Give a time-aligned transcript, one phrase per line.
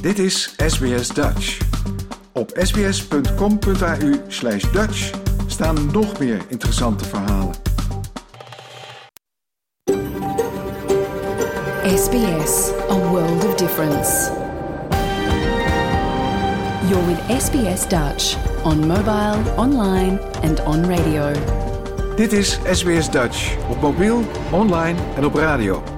[0.00, 1.58] Dit is SBS Dutch.
[2.32, 5.10] Op sbs.com.au slash Dutch
[5.46, 7.54] staan nog meer interessante verhalen.
[11.96, 14.30] SBS, a world of difference.
[16.88, 21.32] You're with SBS Dutch on mobile, online and on radio.
[22.16, 25.97] Dit is SBS Dutch op mobiel, online en op radio.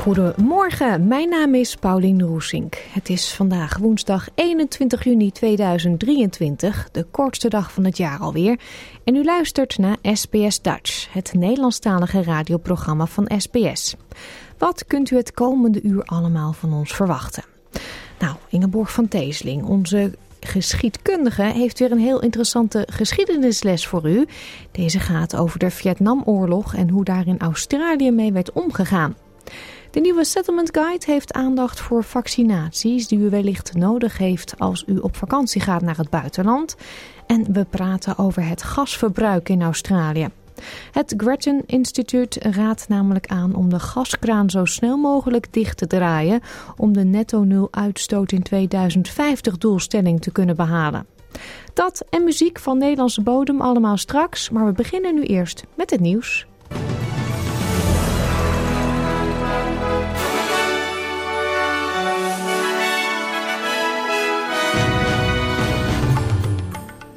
[0.00, 2.74] Goedemorgen, mijn naam is Paulien Roesink.
[2.74, 8.60] Het is vandaag woensdag 21 juni 2023, de kortste dag van het jaar alweer.
[9.04, 13.94] En u luistert naar SBS Dutch, het Nederlandstalige radioprogramma van SBS.
[14.58, 17.44] Wat kunt u het komende uur allemaal van ons verwachten?
[18.18, 24.26] Nou, Ingeborg van Teesling, onze geschiedkundige, heeft weer een heel interessante geschiedenisles voor u.
[24.70, 29.16] Deze gaat over de Vietnamoorlog en hoe daar in Australië mee werd omgegaan.
[29.90, 34.98] De nieuwe Settlement Guide heeft aandacht voor vaccinaties die u wellicht nodig heeft als u
[34.98, 36.76] op vakantie gaat naar het buitenland.
[37.26, 40.28] En we praten over het gasverbruik in Australië.
[40.92, 46.40] Het Gretchen Instituut raadt namelijk aan om de gaskraan zo snel mogelijk dicht te draaien
[46.76, 51.06] om de netto nul uitstoot in 2050 doelstelling te kunnen behalen.
[51.74, 56.00] Dat en muziek van Nederlandse bodem allemaal straks, maar we beginnen nu eerst met het
[56.00, 56.46] nieuws.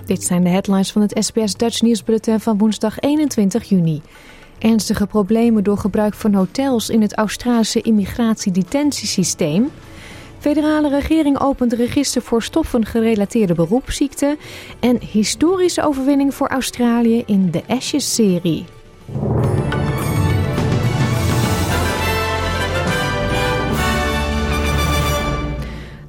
[0.06, 4.02] Dit zijn de headlines van het SBS Dutch nieuwsbulletin van woensdag 21 juni.
[4.60, 9.72] Ernstige problemen door gebruik van hotels in het Australische immigratiedetentiesysteem.
[10.39, 14.38] Federale regering opent register voor stoffen gerelateerde beroepsziekten.
[14.80, 18.66] En historische overwinning voor Australië in de Ashes-serie.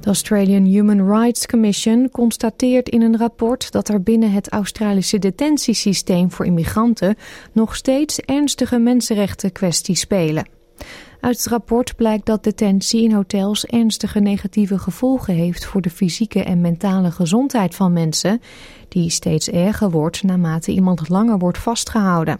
[0.05, 6.31] De Australian Human Rights Commission constateert in een rapport dat er binnen het Australische detentiesysteem
[6.31, 7.15] voor immigranten
[7.51, 10.49] nog steeds ernstige mensenrechten kwesties spelen.
[11.19, 16.43] Uit het rapport blijkt dat detentie in hotels ernstige negatieve gevolgen heeft voor de fysieke
[16.43, 18.41] en mentale gezondheid van mensen,
[18.87, 22.39] die steeds erger wordt naarmate iemand langer wordt vastgehouden.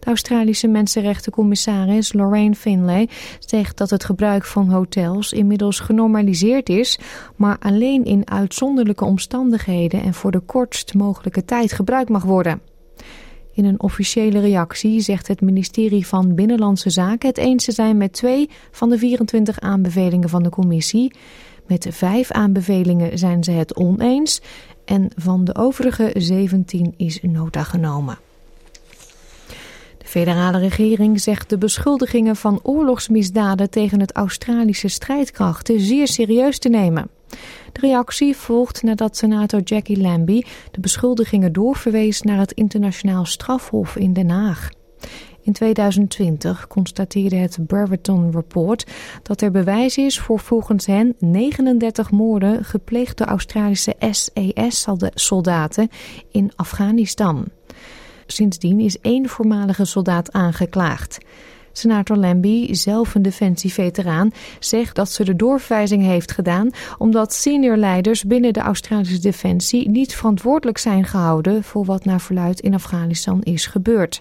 [0.00, 6.98] De Australische mensenrechtencommissaris Lorraine Finlay zegt dat het gebruik van hotels inmiddels genormaliseerd is,
[7.36, 12.60] maar alleen in uitzonderlijke omstandigheden en voor de kortst mogelijke tijd gebruikt mag worden.
[13.52, 18.12] In een officiële reactie zegt het ministerie van Binnenlandse Zaken het eens te zijn met
[18.12, 21.12] twee van de 24 aanbevelingen van de commissie.
[21.66, 24.42] Met vijf aanbevelingen zijn ze het oneens
[24.84, 28.18] en van de overige 17 is nota genomen
[30.10, 37.10] federale regering zegt de beschuldigingen van oorlogsmisdaden tegen het Australische strijdkrachten zeer serieus te nemen.
[37.72, 44.12] De reactie volgt nadat senator Jackie Lambie de beschuldigingen doorverwees naar het internationaal strafhof in
[44.12, 44.68] Den Haag.
[45.42, 48.86] In 2020 constateerde het Brereton Report
[49.22, 55.88] dat er bewijs is voor volgens hen 39 moorden gepleegd door Australische SAS-soldaten
[56.30, 57.48] in Afghanistan.
[58.30, 61.18] Sindsdien is één voormalige soldaat aangeklaagd.
[61.72, 68.24] Senator Lambie, zelf een defensieveteraan, zegt dat ze de doorverwijzing heeft gedaan omdat senior leiders
[68.24, 73.66] binnen de Australische defensie niet verantwoordelijk zijn gehouden voor wat naar verluid in Afghanistan is
[73.66, 74.20] gebeurd.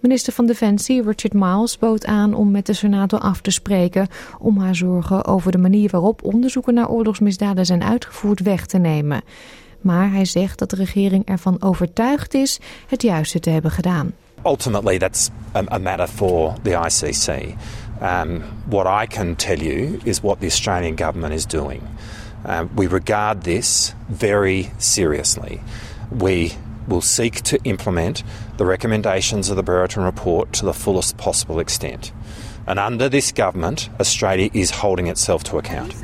[0.00, 4.06] Minister van Defensie Richard Miles bood aan om met de senator af te spreken
[4.38, 9.22] om haar zorgen over de manier waarop onderzoeken naar oorlogsmisdaden zijn uitgevoerd weg te nemen.
[9.84, 12.58] Maar hij zegt dat de regering ervan overtuigd is
[12.88, 14.12] het juiste te hebben gedaan.
[14.44, 17.54] Ultimately, that's a, matter for the ICC.
[18.02, 21.80] Um, what I can tell you is what the Australian government is doing.
[22.46, 25.60] Uh, we regard this very seriously.
[26.18, 26.52] We
[26.86, 28.22] will seek to implement
[28.56, 32.12] the recommendations of the Brereton report to the fullest possible extent.
[32.66, 35.94] And under this government, Australia is holding itself to account.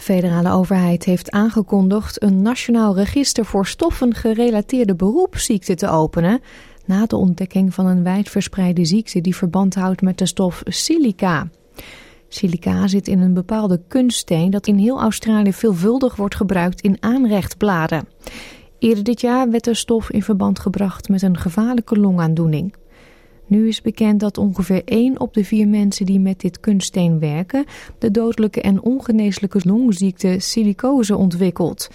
[0.00, 6.40] De federale overheid heeft aangekondigd een nationaal register voor stoffen gerelateerde beroepsziekten te openen
[6.84, 11.48] na de ontdekking van een wijdverspreide ziekte die verband houdt met de stof silica.
[12.28, 18.08] Silica zit in een bepaalde kunststeen dat in heel Australië veelvuldig wordt gebruikt in aanrechtbladen.
[18.78, 22.74] Eerder dit jaar werd de stof in verband gebracht met een gevaarlijke longaandoening.
[23.50, 27.64] Nu is bekend dat ongeveer 1 op de 4 mensen die met dit kunststeen werken
[27.98, 31.90] de dodelijke en ongeneeslijke longziekte silicose ontwikkelt.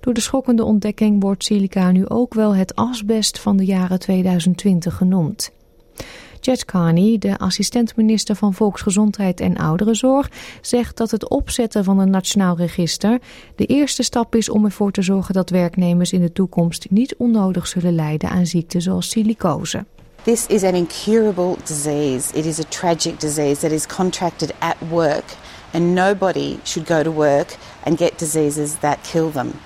[0.00, 4.96] Door de schokkende ontdekking wordt silica nu ook wel het asbest van de jaren 2020
[4.96, 5.52] genoemd.
[6.40, 12.56] Jet Carney, de assistent-minister van Volksgezondheid en Ouderenzorg, zegt dat het opzetten van een nationaal
[12.56, 13.20] register
[13.56, 17.66] de eerste stap is om ervoor te zorgen dat werknemers in de toekomst niet onnodig
[17.66, 19.84] zullen lijden aan ziekten zoals silicose.
[20.26, 22.32] This is an incurable disease.
[22.34, 25.24] It is a tragic disease that is contracted at work,
[25.72, 29.60] and nobody should go to work and get diseases that kill them.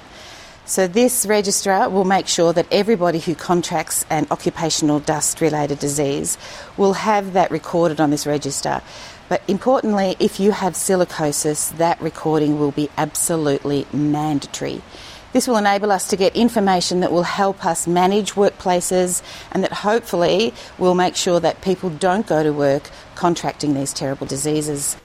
[0.66, 6.36] So, this registrar will make sure that everybody who contracts an occupational dust related disease
[6.76, 8.82] will have that recorded on this register.
[9.30, 14.82] But importantly, if you have silicosis, that recording will be absolutely mandatory.
[15.32, 19.22] This will enable us to get information that will help us manage workplaces
[19.52, 24.26] and that hopefully will make sure that people don't go to work contracting these terrible
[24.26, 24.96] diseases.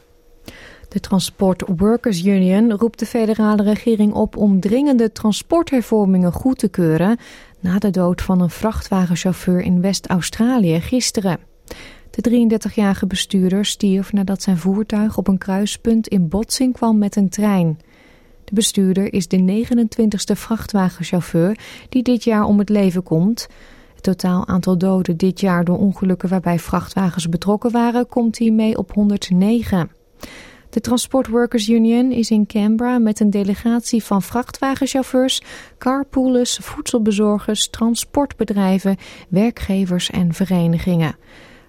[0.90, 7.18] De Transport Workers Union roept de federale regering op om dringende transporthervormingen goed te keuren
[7.60, 11.40] na de dood van een vrachtwagenchauffeur in West-Australië gisteren.
[12.10, 17.30] De 33-jarige bestuurder stierf nadat zijn voertuig op een kruispunt in botsing kwam met een
[17.30, 17.80] trein.
[18.46, 21.58] De bestuurder is de 29ste vrachtwagenchauffeur
[21.90, 23.48] die dit jaar om het leven komt.
[23.94, 28.94] Het totaal aantal doden dit jaar door ongelukken waarbij vrachtwagens betrokken waren komt hiermee op
[28.94, 29.90] 109.
[30.70, 35.42] De Transport Workers Union is in Canberra met een delegatie van vrachtwagenchauffeurs,
[35.78, 38.98] carpoolers, voedselbezorgers, transportbedrijven,
[39.30, 41.16] werkgevers en verenigingen.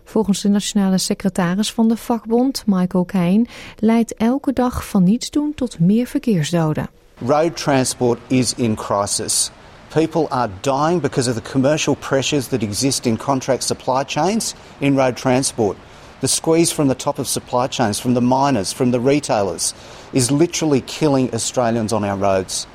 [0.09, 3.47] Volgens de nationale secretaris van de vakbond, Michael Kane,
[3.79, 6.89] leidt elke dag van niets doen tot meer verkeersdoden.
[7.27, 9.51] Road transport is in crisis.
[9.89, 14.97] People are dying because of the commercial pressures that exist in contract supply chains in
[14.97, 15.77] road transport.
[16.21, 19.75] The squeeze from the top of supply chains, from the miners, from the retailers,
[20.13, 22.67] is literally killing Australians on our roads.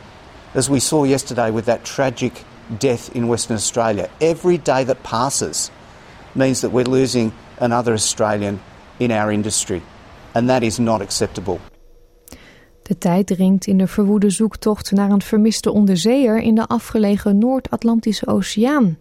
[0.54, 2.44] As we saw yesterday with that tragic
[2.80, 5.72] death in Western Australia, every day that passes
[6.31, 8.60] means that we're losing another Australian
[8.98, 9.81] in our industry.
[10.31, 11.57] And that is not acceptable.
[12.81, 18.28] De tijd dringt in de verwoede zoektocht naar een vermiste onderzeeër in de afgelegen Noord-Atlantische
[18.28, 18.98] Oceaan.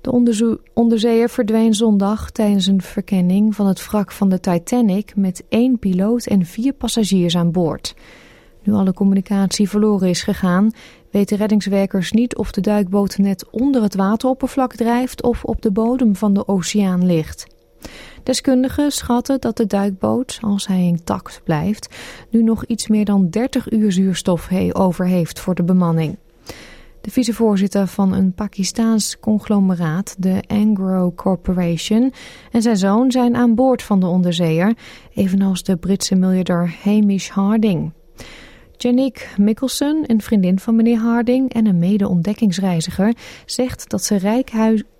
[0.00, 5.78] De onderzeeër verdween zondag tijdens een verkenning van het wrak van de Titanic met één
[5.78, 7.94] piloot en vier passagiers aan boord.
[8.62, 10.70] Nu alle communicatie verloren is gegaan,
[11.10, 16.16] weten reddingswerkers niet of de duikboot net onder het wateroppervlak drijft of op de bodem
[16.16, 17.46] van de oceaan ligt.
[18.22, 21.96] Deskundigen schatten dat de duikboot, als hij intact blijft,
[22.30, 26.18] nu nog iets meer dan 30 uur zuurstof over heeft voor de bemanning.
[27.00, 32.12] De vicevoorzitter van een Pakistaans conglomeraat, de Angro Corporation,
[32.52, 34.74] en zijn zoon zijn aan boord van de onderzeeër,
[35.14, 37.92] evenals de Britse miljardair Hamish Harding.
[38.82, 43.14] Janique Mickelson, een vriendin van meneer Harding en een mede-ontdekkingsreiziger,
[43.46, 44.42] zegt dat ze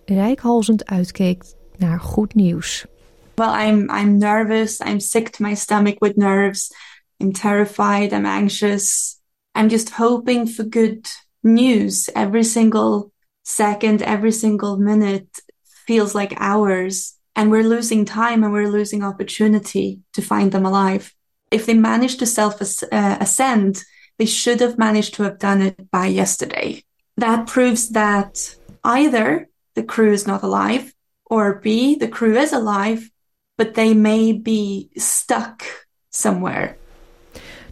[0.05, 1.45] rijkhalzend uitkeek
[1.77, 2.87] naar goed nieuws.
[3.35, 4.79] Well, I'm I'm nervous.
[4.79, 6.71] I'm sick to my stomach with nerves.
[7.17, 8.13] I'm terrified.
[8.13, 9.17] I'm anxious.
[9.59, 11.09] I'm just hoping for good
[11.41, 13.11] news every single
[13.43, 15.43] second, every single minute
[15.85, 17.19] feels like hours.
[17.33, 21.15] And we're losing time and we're losing opportunity to find them alive.
[21.51, 23.85] If they managed to self uh, ascend,
[24.19, 26.85] they should have managed to have done it by yesterday.
[27.17, 33.11] That proves that either the crew is not alive, or B, the crew is alive,
[33.57, 35.65] but they may be stuck
[36.11, 36.77] somewhere.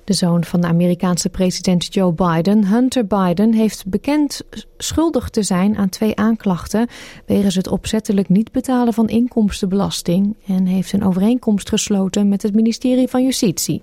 [0.08, 4.42] De zoon van de Amerikaanse president Joe Biden, Hunter Biden, heeft bekend
[4.78, 6.88] schuldig te zijn aan twee aanklachten
[7.26, 13.08] wegens het opzettelijk niet betalen van inkomstenbelasting en heeft een overeenkomst gesloten met het ministerie
[13.08, 13.82] van Justitie.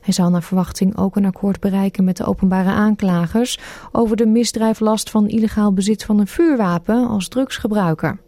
[0.00, 3.58] Hij zal naar verwachting ook een akkoord bereiken met de openbare aanklagers
[3.92, 8.18] over de misdrijflast van illegaal bezit van een vuurwapen als drugsgebruiker.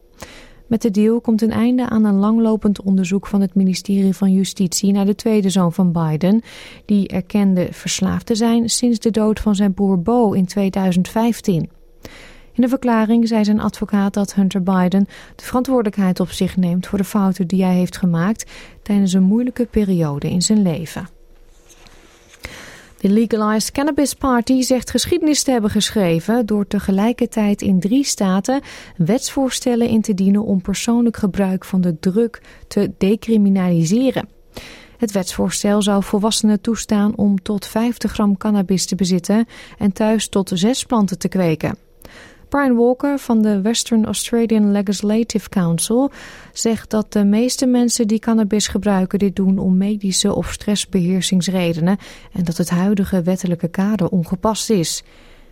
[0.66, 4.92] Met de deal komt een einde aan een langlopend onderzoek van het ministerie van Justitie
[4.92, 6.42] naar de tweede zoon van Biden,
[6.84, 11.70] die erkende verslaafd te zijn sinds de dood van zijn broer Bo in 2015.
[12.52, 15.06] In de verklaring zei zijn advocaat dat Hunter Biden
[15.36, 18.50] de verantwoordelijkheid op zich neemt voor de fouten die hij heeft gemaakt
[18.82, 21.15] tijdens een moeilijke periode in zijn leven.
[23.06, 28.60] De Legalized Cannabis Party zegt geschiedenis te hebben geschreven door tegelijkertijd in drie staten
[28.96, 34.28] wetsvoorstellen in te dienen om persoonlijk gebruik van de druk te decriminaliseren.
[34.96, 39.46] Het wetsvoorstel zou volwassenen toestaan om tot 50 gram cannabis te bezitten
[39.78, 41.85] en thuis tot zes planten te kweken.
[42.48, 46.10] Brian Walker van de Western Australian Legislative Council
[46.52, 51.98] zegt dat de meeste mensen die cannabis gebruiken dit doen om medische of stressbeheersingsredenen
[52.32, 55.02] en dat het huidige wettelijke kader ongepast is.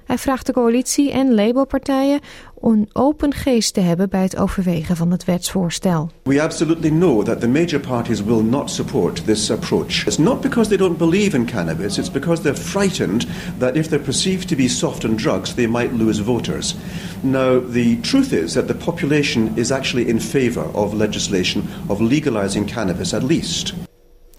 [0.05, 2.21] Hij vraagt de coalitie en Labour-partijen
[2.61, 6.11] een open geest te hebben bij het overwegen van het wetsvoorstel.
[6.23, 10.07] We absolutely know that the major parties will not support this approach.
[10.07, 13.27] It's not because they don't believe in cannabis, it's because they're frightened
[13.59, 16.75] that if they're perceived to be soft on drugs, they might lose voters.
[17.21, 22.67] Now, the truth is that the population is actually in favour of legislation of legalising
[22.67, 23.75] cannabis at least.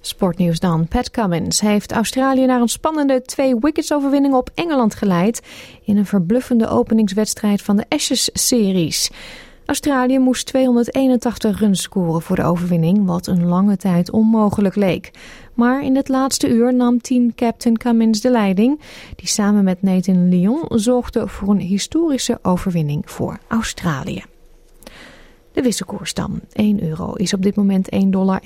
[0.08, 0.88] Sportnieuws dan.
[0.88, 5.42] Pat Cummins heeft Australië naar een spannende twee wickets overwinning op Engeland geleid
[5.84, 9.12] in een verbluffende openingswedstrijd van de Ashes-series.
[9.66, 15.12] Australië moest 281 runs scoren voor de overwinning, wat een lange tijd onmogelijk leek.
[15.54, 18.80] Maar in het laatste uur nam team-captain Cummins de leiding,
[19.16, 24.35] die samen met Nathan Lyon zorgde voor een historische overwinning voor Australië.
[25.56, 26.40] De wisselkoers dan.
[26.52, 28.42] 1 euro is op dit moment 1,61 dollar.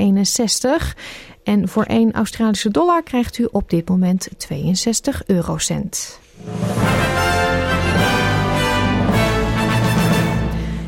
[1.43, 6.19] En voor 1 Australische dollar krijgt u op dit moment 62 eurocent.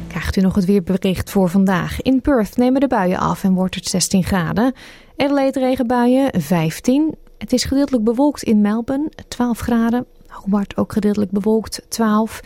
[0.07, 2.01] Krijgt u nog het weerbericht voor vandaag.
[2.01, 4.73] In Perth nemen de buien af en wordt het 16 graden.
[5.17, 7.15] Adelaide regenbuien 15.
[7.37, 10.05] Het is gedeeltelijk bewolkt in Melbourne 12 graden.
[10.27, 12.41] Hobart ook gedeeltelijk bewolkt 12.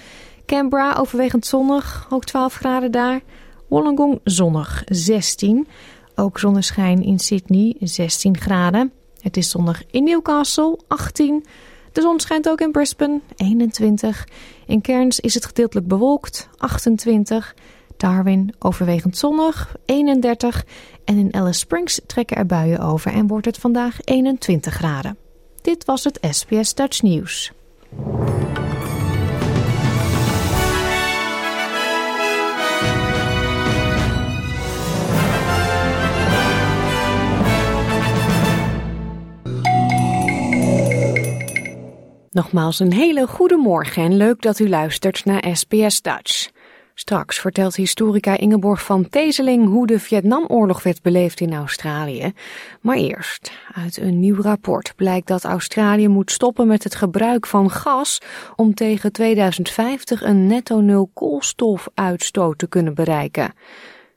[0.45, 3.21] Canberra overwegend zonnig, ook 12 graden daar.
[3.67, 5.67] Wollongong zonnig 16.
[6.15, 8.91] Ook zonneschijn in Sydney 16 graden.
[9.19, 11.45] Het is zonnig in Newcastle 18.
[11.91, 14.27] De zon schijnt ook in Brisbane 21.
[14.65, 17.55] In Cairns is het gedeeltelijk bewolkt 28.
[17.97, 20.65] Darwin overwegend zonnig 31.
[21.05, 25.17] En in Alice Springs trekken er buien over en wordt het vandaag 21 graden.
[25.61, 27.51] Dit was het SBS Dutch News.
[42.35, 46.49] Nogmaals een hele goede morgen en leuk dat u luistert naar SBS Dutch.
[46.93, 52.33] Straks vertelt historica Ingeborg van Tezeling hoe de Vietnamoorlog werd beleefd in Australië.
[52.81, 57.69] Maar eerst, uit een nieuw rapport blijkt dat Australië moet stoppen met het gebruik van
[57.69, 58.21] gas
[58.55, 63.53] om tegen 2050 een netto nul koolstofuitstoot te kunnen bereiken.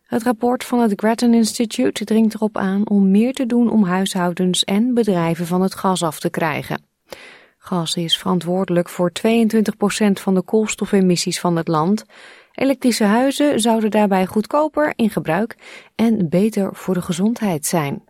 [0.02, 4.64] Het rapport van het Grattan Institute dringt erop aan om meer te doen om huishoudens
[4.64, 6.86] en bedrijven van het gas af te krijgen.
[7.68, 9.20] Gas is verantwoordelijk voor 22%
[10.12, 12.04] van de koolstofemissies van het land.
[12.52, 15.56] Elektrische huizen zouden daarbij goedkoper in gebruik
[15.94, 18.04] en beter voor de gezondheid zijn.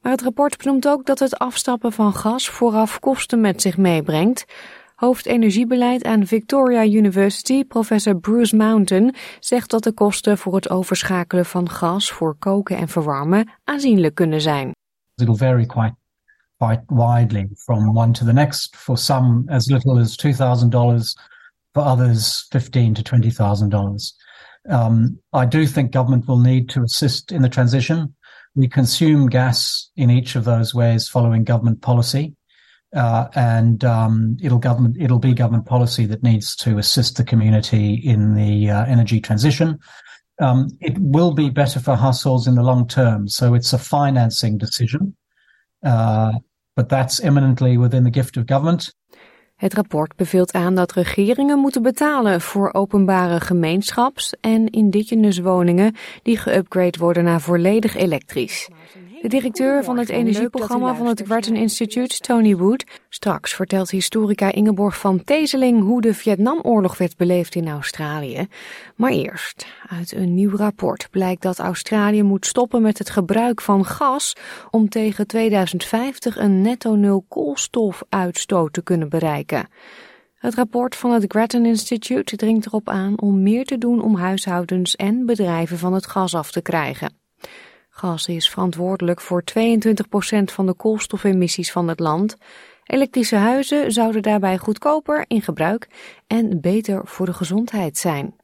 [0.00, 4.44] Maar het rapport benoemt ook dat het afstappen van gas vooraf kosten met zich meebrengt.
[4.94, 11.70] Hoofdenergiebeleid aan Victoria University, professor Bruce Mountain, zegt dat de kosten voor het overschakelen van
[11.70, 14.70] gas voor koken en verwarmen aanzienlijk kunnen zijn.
[16.62, 18.76] Quite widely from one to the next.
[18.76, 21.16] For some, as little as two thousand dollars.
[21.74, 24.14] For others, fifteen to twenty thousand dollars.
[24.68, 28.14] Um, I do think government will need to assist in the transition.
[28.54, 32.36] We consume gas in each of those ways following government policy.
[32.94, 37.94] Uh, and um, it'll government it'll be government policy that needs to assist the community
[37.94, 39.78] in the uh, energy transition.
[40.38, 44.58] Um, it will be better for households in the long term, so it's a financing
[44.58, 45.16] decision.
[45.82, 46.32] Uh,
[46.74, 47.20] but that's
[47.78, 48.94] within the gift of government.
[49.56, 56.38] Het rapport beveelt aan dat regeringen moeten betalen voor openbare gemeenschaps- en indigenous woningen die
[56.38, 58.68] geüpgrade worden naar volledig elektrisch.
[59.22, 64.98] De directeur van het energieprogramma van het Grattan Institute, Tony Wood, straks vertelt historica Ingeborg
[64.98, 68.46] van Tezeling hoe de Vietnamoorlog werd beleefd in Australië.
[68.96, 73.84] Maar eerst, uit een nieuw rapport blijkt dat Australië moet stoppen met het gebruik van
[73.84, 74.36] gas
[74.70, 79.68] om tegen 2050 een netto nul koolstofuitstoot te kunnen bereiken.
[80.34, 84.96] Het rapport van het Grattan Institute dringt erop aan om meer te doen om huishoudens
[84.96, 87.21] en bedrijven van het gas af te krijgen.
[88.02, 89.44] Gas is verantwoordelijk voor 22%
[90.44, 92.36] van de koolstofemissies van het land.
[92.84, 95.88] Elektrische huizen zouden daarbij goedkoper in gebruik
[96.26, 98.36] en beter voor de gezondheid zijn.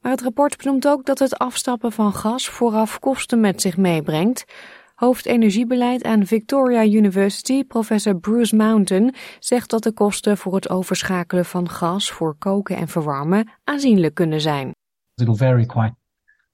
[0.00, 4.44] Maar het rapport benoemt ook dat het afstappen van gas vooraf kosten met zich meebrengt.
[4.94, 11.68] Hoofdenergiebeleid aan Victoria University, professor Bruce Mountain, zegt dat de kosten voor het overschakelen van
[11.68, 14.70] gas voor koken en verwarmen aanzienlijk kunnen zijn.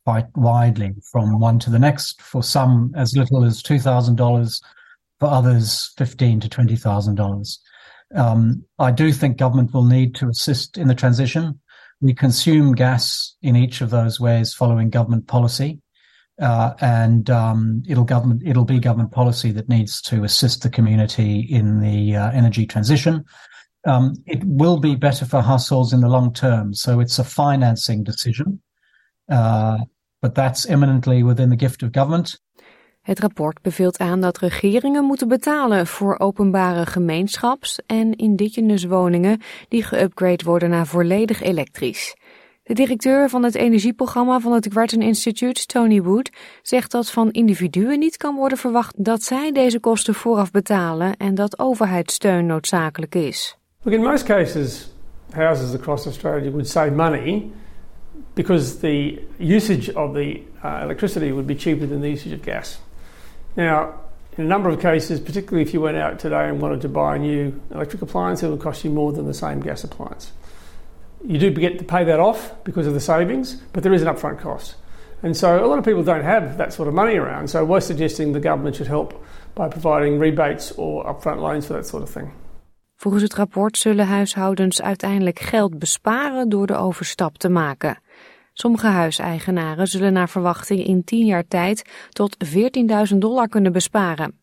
[0.05, 2.21] Quite widely from one to the next.
[2.23, 4.61] For some, as little as two thousand dollars.
[5.19, 7.61] For others, fifteen to twenty thousand dollars.
[8.15, 11.61] Um, I do think government will need to assist in the transition.
[12.01, 15.81] We consume gas in each of those ways following government policy.
[16.41, 21.41] Uh, and um, it'll government it'll be government policy that needs to assist the community
[21.41, 23.23] in the uh, energy transition.
[23.87, 28.05] Um, it will be better for households in the long term, so it's a financing
[28.05, 28.63] decision,
[29.31, 29.81] uh,
[30.19, 32.41] but that's eminently within the gift of government.
[33.01, 39.85] Het rapport beveelt aan dat regeringen moeten betalen voor openbare gemeenschaps- en indigenous woningen die
[39.85, 42.17] geüpgrade worden naar volledig elektrisch.
[42.63, 46.31] De directeur van het energieprogramma van het Grattan Institute, Tony Wood,
[46.63, 51.35] zegt dat van individuen niet kan worden verwacht dat zij deze kosten vooraf betalen en
[51.35, 53.57] dat overheidssteun noodzakelijk is.
[53.83, 54.95] Look, in most cases,
[55.31, 57.51] houses across Australia would save money
[58.35, 62.79] because the usage of the uh, electricity would be cheaper than the usage of gas.
[63.57, 63.95] Now,
[64.37, 67.17] in a number of cases, particularly if you went out today and wanted to buy
[67.17, 70.33] a new electric appliance, it would cost you more than the same gas appliance.
[71.27, 74.09] You do get to pay that off because of the savings, but there is an
[74.09, 74.77] upfront cost.
[75.23, 77.51] And so a lot of people don't have that sort of money around.
[77.51, 79.23] So we're suggesting the government should help
[79.55, 82.33] by providing rebates or upfront loans for that sort of thing.
[82.97, 87.99] Volgens het rapport zullen huishoudens uiteindelijk geld besparen door de overstap te maken.
[88.53, 92.37] Sommige huiseigenaren zullen naar verwachting in 10 jaar tijd tot
[93.13, 94.41] 14.000 dollar kunnen besparen.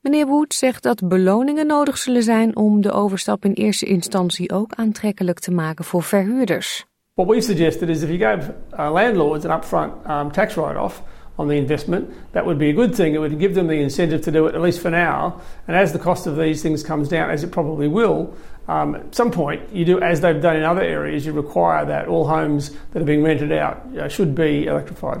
[0.00, 4.72] Meneer Wood zegt dat beloningen nodig zullen zijn om de overstap in eerste instantie ook
[4.74, 6.84] aantrekkelijk te maken voor verhuurders.
[7.14, 11.02] What we've suggested is if you gave landlords an upfront um, tax write-off
[11.36, 13.14] on the investment, that would be a good thing.
[13.14, 15.40] It would give them the incentive to do it at least for now.
[15.66, 18.34] And as the cost of these things comes down, as it probably will,
[18.68, 21.24] um, at some point you do as they've done in other areas.
[21.24, 23.76] You require that all homes that are being rented out
[24.08, 25.20] should be electrified.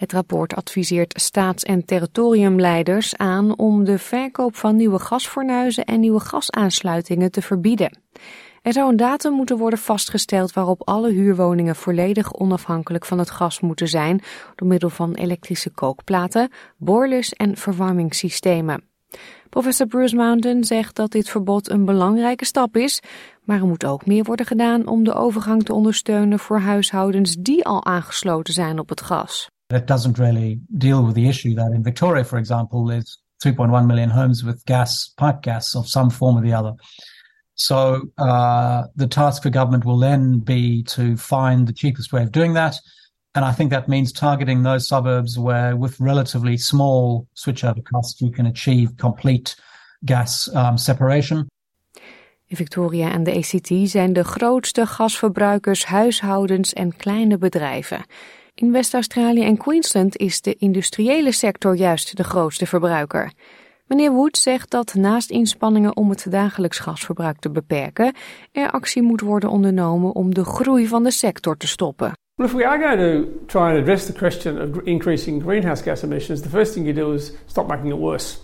[0.00, 6.20] Het rapport adviseert staats- en territoriumleiders aan om de verkoop van nieuwe gasfornuizen en nieuwe
[6.20, 7.98] gasaansluitingen te verbieden.
[8.62, 13.60] Er zou een datum moeten worden vastgesteld waarop alle huurwoningen volledig onafhankelijk van het gas
[13.60, 14.20] moeten zijn
[14.54, 18.89] door middel van elektrische kookplaten, boilers en verwarmingssystemen.
[19.50, 23.02] Professor Bruce Mountain zegt dat dit verbod een belangrijke stap is,
[23.44, 27.64] maar er moet ook meer worden gedaan om de overgang te ondersteunen voor huishoudens die
[27.64, 29.50] al aangesloten zijn op het gas.
[29.66, 34.10] It doesn't really deal with the issue that in Victoria, for example, there's 3.1 million
[34.10, 36.74] homes with gas, pipe gas of some form or the other.
[37.54, 42.30] So uh, the task for government will then be to find the cheapest way of
[42.30, 42.80] doing that.
[43.32, 48.30] And I think that means targeting those suburbs where, with relatively small switchover costs, you
[48.30, 49.56] can achieve complete
[50.04, 51.46] gas um, separation.
[52.46, 58.04] In Victoria en de ACT zijn de grootste gasverbruikers huishoudens en kleine bedrijven.
[58.54, 63.32] In West-Australië en Queensland is de industriële sector juist de grootste verbruiker.
[63.86, 68.14] Meneer Wood zegt dat naast inspanningen om het dagelijks gasverbruik te beperken,
[68.52, 72.12] er actie moet worden ondernomen om de groei van de sector te stoppen.
[72.40, 76.02] Well, if we are going to try and address the question of increasing greenhouse gas
[76.02, 78.40] emissions, the first thing you do is stop making it worse.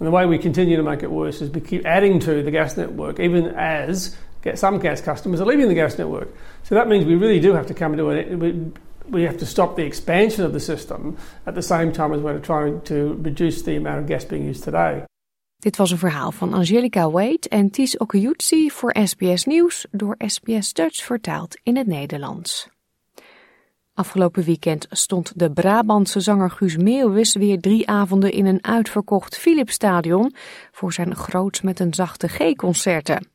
[0.00, 2.50] And the way we continue to make it worse is we keep adding to the
[2.50, 4.16] gas network, even as
[4.56, 6.28] some gas customers are leaving the gas network.
[6.64, 8.74] So that means we really do have to come to an
[9.10, 12.40] we have to stop the expansion of the system at the same time as we're
[12.40, 15.04] trying to reduce the amount of gas being used today.
[15.58, 20.72] Dit was een verhaal van Angelica Wade en Ties Okuyutsi voor SBS Nieuws door SBS
[20.72, 22.75] Dutch vertaald in het Nederlands.
[23.96, 30.34] Afgelopen weekend stond de Brabantse zanger Guus Meeuwis weer drie avonden in een uitverkocht Philipsstadion
[30.70, 33.28] voor zijn Groots met een zachte G-concerten.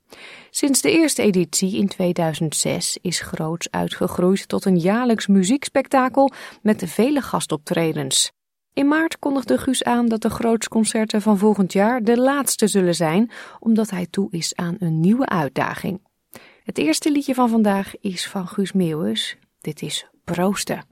[0.50, 7.21] Sinds de eerste editie in 2006 is Groots uitgegroeid tot een jaarlijks muziekspektakel met vele
[7.21, 8.32] gastoptredens.
[8.74, 13.32] In maart kondigde Guus aan dat de Grootsconcerten van volgend jaar de laatste zullen zijn,
[13.60, 16.02] omdat hij toe is aan een nieuwe uitdaging.
[16.63, 19.38] Het eerste liedje van vandaag is van Guus Meeuwis.
[19.62, 20.84] Dit is Proosten.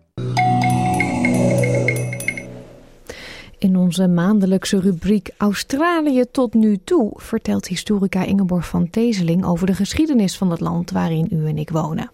[3.58, 9.74] In onze maandelijkse rubriek Australië tot nu toe vertelt historica Ingeborg van Tezeling over de
[9.74, 12.12] geschiedenis van het land waarin u en ik wonen.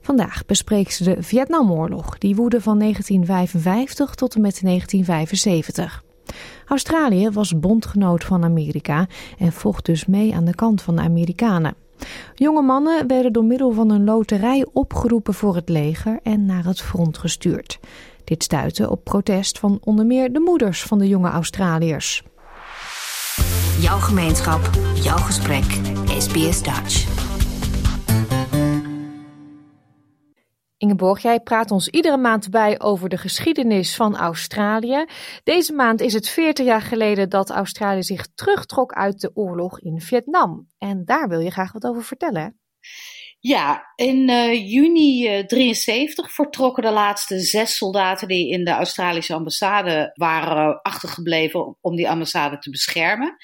[0.00, 6.02] Vandaag bespreekt ze de Vietnamoorlog, die woedde van 1955 tot en met 1975.
[6.66, 9.06] Australië was bondgenoot van Amerika
[9.38, 11.74] en vocht dus mee aan de kant van de Amerikanen.
[12.34, 16.80] Jonge mannen werden door middel van een loterij opgeroepen voor het leger en naar het
[16.80, 17.78] front gestuurd.
[18.24, 22.22] Dit stuitte op protest van onder meer de moeders van de jonge Australiërs.
[23.80, 25.64] Jouw gemeenschap, jouw gesprek,
[26.18, 27.19] SBS Dutch.
[30.80, 35.04] Ingeborg, jij praat ons iedere maand bij over de geschiedenis van Australië.
[35.42, 40.00] Deze maand is het 40 jaar geleden dat Australië zich terugtrok uit de oorlog in
[40.00, 40.66] Vietnam.
[40.78, 42.60] En daar wil je graag wat over vertellen.
[43.42, 49.34] Ja, in uh, juni uh, 73 vertrokken de laatste zes soldaten die in de Australische
[49.34, 53.36] ambassade waren achtergebleven om die ambassade te beschermen.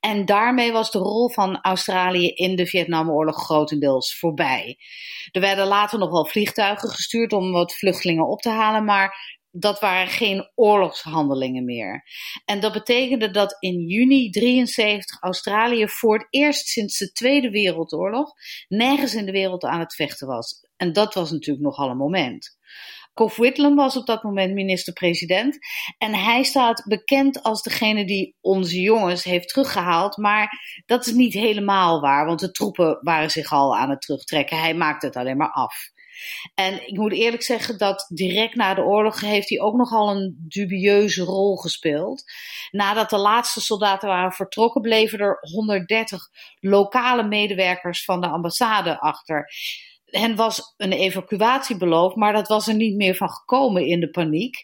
[0.00, 4.76] En daarmee was de rol van Australië in de Vietnamoorlog grotendeels voorbij.
[5.30, 9.80] Er werden later nog wel vliegtuigen gestuurd om wat vluchtelingen op te halen, maar dat
[9.80, 12.04] waren geen oorlogshandelingen meer.
[12.44, 18.32] En dat betekende dat in juni 73 Australië voor het eerst sinds de Tweede Wereldoorlog
[18.68, 20.66] nergens in de wereld aan het vechten was.
[20.76, 22.56] En dat was natuurlijk nogal een moment.
[23.14, 25.58] Kof Whitlam was op dat moment minister-president.
[25.98, 30.16] En hij staat bekend als degene die onze jongens heeft teruggehaald.
[30.16, 30.48] Maar
[30.86, 34.58] dat is niet helemaal waar, want de troepen waren zich al aan het terugtrekken.
[34.58, 35.74] Hij maakte het alleen maar af.
[36.54, 40.36] En ik moet eerlijk zeggen dat direct na de oorlog heeft hij ook nogal een
[40.48, 42.22] dubieuze rol gespeeld.
[42.70, 46.28] Nadat de laatste soldaten waren vertrokken, bleven er 130
[46.60, 49.50] lokale medewerkers van de ambassade achter
[50.18, 54.10] hen was een evacuatie beloofd, maar dat was er niet meer van gekomen in de
[54.10, 54.56] paniek.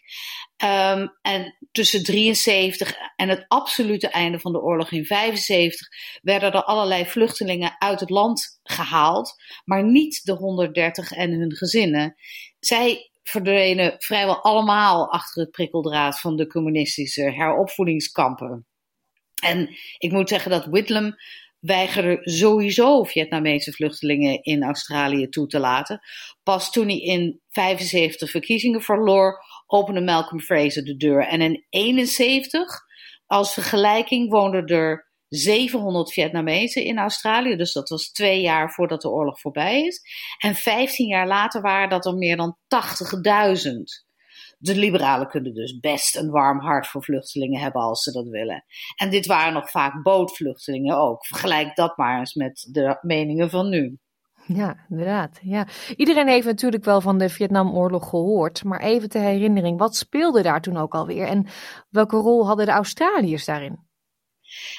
[0.63, 5.87] Um, en tussen 73 en het absolute einde van de oorlog in 75
[6.21, 9.35] werden er allerlei vluchtelingen uit het land gehaald,
[9.65, 12.15] maar niet de 130 en hun gezinnen.
[12.59, 18.67] Zij verdwenen vrijwel allemaal achter het prikkeldraad van de communistische heropvoedingskampen.
[19.41, 21.15] En ik moet zeggen dat Whitlam
[21.59, 25.99] weigerde sowieso Vietnamese vluchtelingen in Australië toe te laten.
[26.43, 31.27] Pas toen hij in 75 verkiezingen verloor, opende Malcolm Fraser de deur.
[31.27, 32.79] En in 71,
[33.25, 37.55] als vergelijking, woonden er 700 Vietnamezen in Australië.
[37.55, 40.01] Dus dat was twee jaar voordat de oorlog voorbij is.
[40.37, 42.57] En 15 jaar later waren dat er meer dan
[43.67, 44.08] 80.000.
[44.61, 48.63] De liberalen kunnen dus best een warm hart voor vluchtelingen hebben als ze dat willen.
[48.95, 51.25] En dit waren nog vaak bootvluchtelingen ook.
[51.25, 53.97] Vergelijk dat maar eens met de meningen van nu.
[54.45, 55.39] Ja, inderdaad.
[55.41, 55.67] Ja.
[55.95, 58.63] Iedereen heeft natuurlijk wel van de Vietnamoorlog gehoord.
[58.63, 61.27] Maar even ter herinnering, wat speelde daar toen ook alweer?
[61.27, 61.47] En
[61.89, 63.88] welke rol hadden de Australiërs daarin?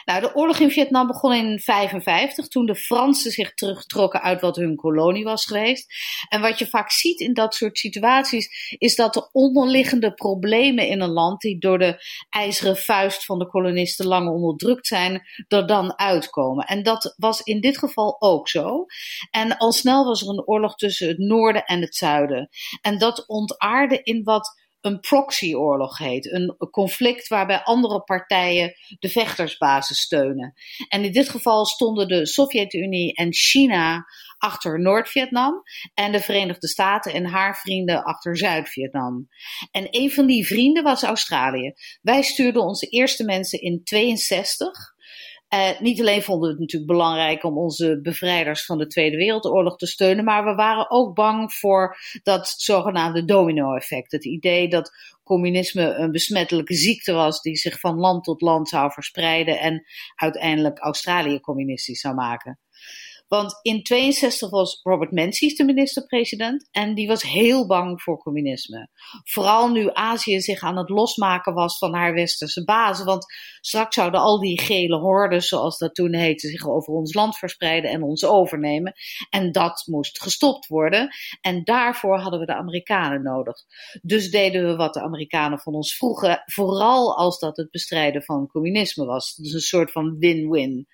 [0.05, 4.57] Nou, de oorlog in Vietnam begon in 1955, toen de Fransen zich terugtrokken uit wat
[4.57, 5.87] hun kolonie was geweest.
[6.29, 11.01] En wat je vaak ziet in dat soort situaties, is dat de onderliggende problemen in
[11.01, 15.99] een land, die door de ijzeren vuist van de kolonisten lang onderdrukt zijn, er dan
[15.99, 16.67] uitkomen.
[16.67, 18.87] En dat was in dit geval ook zo.
[19.31, 22.49] En al snel was er een oorlog tussen het noorden en het zuiden.
[22.81, 26.33] En dat ontaarde in wat een proxyoorlog heet.
[26.33, 30.55] Een conflict waarbij andere partijen de vechtersbasis steunen.
[30.89, 34.05] En in dit geval stonden de Sovjet-Unie en China
[34.39, 35.63] achter Noord-Vietnam
[35.95, 39.29] en de Verenigde Staten en haar vrienden achter Zuid-Vietnam.
[39.71, 41.73] En een van die vrienden was Australië.
[42.03, 44.95] Wij stuurden onze eerste mensen in 62
[45.55, 49.77] uh, niet alleen vonden we het natuurlijk belangrijk om onze bevrijders van de Tweede Wereldoorlog
[49.77, 54.13] te steunen, maar we waren ook bang voor dat zogenaamde domino-effect.
[54.13, 54.91] Het idee dat
[55.23, 59.85] communisme een besmettelijke ziekte was die zich van land tot land zou verspreiden en
[60.15, 62.59] uiteindelijk Australië communistisch zou maken.
[63.31, 68.89] Want in 62 was Robert Menzies de minister-president en die was heel bang voor communisme.
[69.25, 73.05] Vooral nu Azië zich aan het losmaken was van haar westerse bazen.
[73.05, 73.27] Want
[73.61, 77.91] straks zouden al die gele hordes, zoals dat toen heette, zich over ons land verspreiden
[77.91, 78.93] en ons overnemen.
[79.29, 81.09] En dat moest gestopt worden.
[81.41, 83.57] En daarvoor hadden we de Amerikanen nodig.
[84.03, 88.47] Dus deden we wat de Amerikanen van ons vroegen, vooral als dat het bestrijden van
[88.47, 89.35] communisme was.
[89.35, 90.89] Dus een soort van win-win.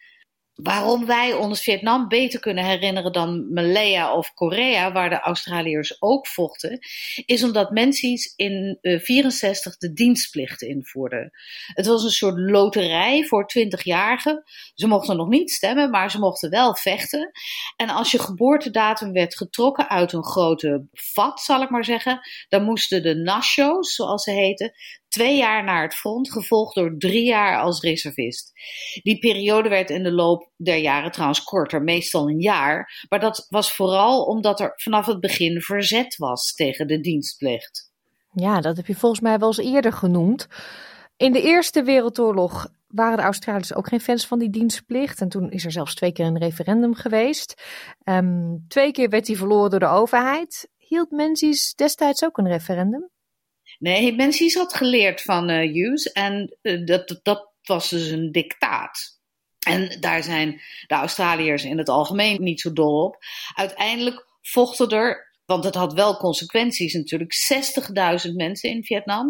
[0.57, 6.27] Waarom wij ons Vietnam beter kunnen herinneren dan Malaya of Korea, waar de Australiërs ook
[6.27, 6.79] vochten,
[7.27, 11.31] is omdat Menzies in 1964 uh, de dienstplicht invoerde.
[11.75, 14.43] Het was een soort loterij voor 20-jarigen.
[14.75, 17.31] Ze mochten nog niet stemmen, maar ze mochten wel vechten.
[17.77, 22.65] En als je geboortedatum werd getrokken uit een grote vat, zal ik maar zeggen, dan
[22.65, 24.73] moesten de nasho's, zoals ze heten,
[25.17, 28.53] twee jaar naar het front, gevolgd door drie jaar als reservist.
[29.03, 33.05] Die periode werd in de loop der jaren trouwens korter, meestal een jaar.
[33.09, 37.93] Maar dat was vooral omdat er vanaf het begin verzet was tegen de dienstplicht.
[38.33, 40.47] Ja, dat heb je volgens mij wel eens eerder genoemd.
[41.17, 45.21] In de Eerste Wereldoorlog waren de Australiërs ook geen fans van die dienstplicht.
[45.21, 47.63] En toen is er zelfs twee keer een referendum geweest.
[48.05, 50.69] Um, twee keer werd die verloren door de overheid.
[50.77, 53.11] Hield Menzies destijds ook een referendum?
[53.79, 59.21] Nee, Menzies had geleerd van uh, Hughes en uh, dat, dat was dus een dictaat.
[59.67, 63.17] En daar zijn de Australiërs in het algemeen niet zo dol op.
[63.55, 67.35] Uiteindelijk vochten er Want het had wel consequenties natuurlijk.
[68.29, 69.29] 60.000 mensen in Vietnam,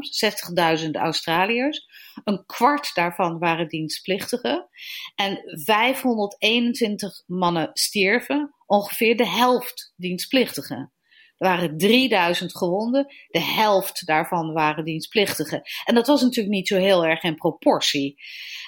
[0.84, 1.86] 60.000 Australiërs.
[2.24, 4.68] Een kwart daarvan waren dienstplichtigen.
[5.14, 10.92] En 521 mannen stierven, ongeveer de helft dienstplichtigen.
[11.38, 15.62] Er waren 3000 gewonden, de helft daarvan waren dienstplichtigen.
[15.84, 18.14] En dat was natuurlijk niet zo heel erg in proportie.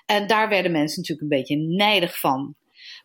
[0.07, 2.57] En daar werden mensen natuurlijk een beetje nijdig van.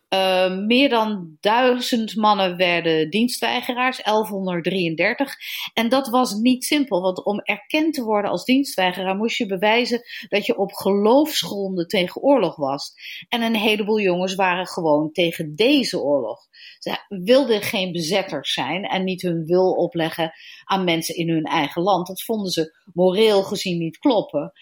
[0.08, 5.34] Uh, meer dan duizend mannen werden dienstweigeraars, 1133.
[5.74, 10.02] En dat was niet simpel, want om erkend te worden als dienstweigeraar moest je bewijzen
[10.28, 12.92] dat je op geloofsgronden tegen oorlog was.
[13.28, 16.46] En een heleboel jongens waren gewoon tegen deze oorlog.
[16.78, 20.32] Ze wilden geen bezetters zijn en niet hun wil opleggen
[20.64, 22.06] aan mensen in hun eigen land.
[22.06, 24.52] Dat vonden ze moreel gezien niet kloppen.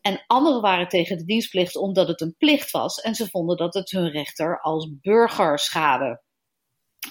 [0.00, 3.74] En anderen waren tegen de dienstplicht omdat het een plicht was en ze vonden dat
[3.74, 6.22] het hun rechter als burger schade.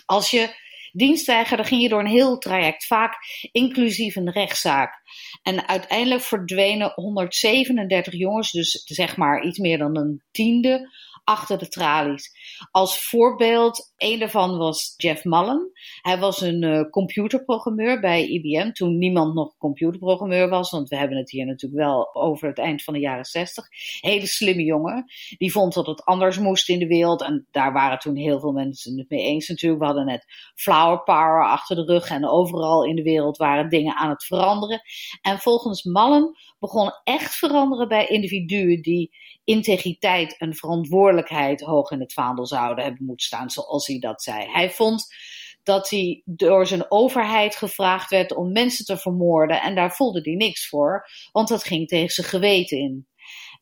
[0.05, 0.55] Als je
[0.91, 3.15] dienst weigerde, ging je door een heel traject, vaak
[3.51, 5.01] inclusief een rechtszaak.
[5.41, 10.89] En uiteindelijk verdwenen 137 jongens, dus zeg maar iets meer dan een tiende,
[11.29, 12.31] achter de tralies.
[12.71, 15.71] Als voorbeeld, een daarvan was Jeff Mullen.
[16.01, 21.17] Hij was een uh, computerprogrammeur bij IBM toen niemand nog computerprogrammeur was, want we hebben
[21.17, 23.65] het hier natuurlijk wel over het eind van de jaren 60.
[23.99, 25.05] Hele slimme jongen.
[25.37, 28.51] Die vond dat het anders moest in de wereld en daar waren toen heel veel
[28.51, 29.81] mensen het mee eens natuurlijk.
[29.81, 33.95] We hadden net flower power achter de rug en overal in de wereld waren dingen
[33.95, 34.81] aan het veranderen.
[35.21, 39.11] En volgens Mullen begon echt veranderen bij individuen die
[39.49, 44.47] integriteit en verantwoordelijkheid hoog in het vaandel zouden hebben moeten staan, zoals hij dat zei.
[44.51, 45.15] Hij vond
[45.63, 50.33] dat hij door zijn overheid gevraagd werd om mensen te vermoorden en daar voelde hij
[50.33, 53.07] niks voor, want dat ging tegen zijn geweten in.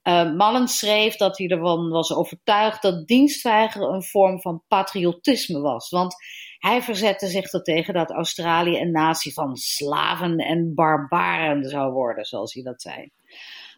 [0.03, 5.89] Uh, Mallen schreef dat hij ervan was overtuigd dat dienstweigeren een vorm van patriotisme was.
[5.89, 6.15] Want
[6.57, 12.25] hij verzette zich er tegen dat Australië een natie van slaven en barbaren zou worden,
[12.25, 13.09] zoals hij dat zei.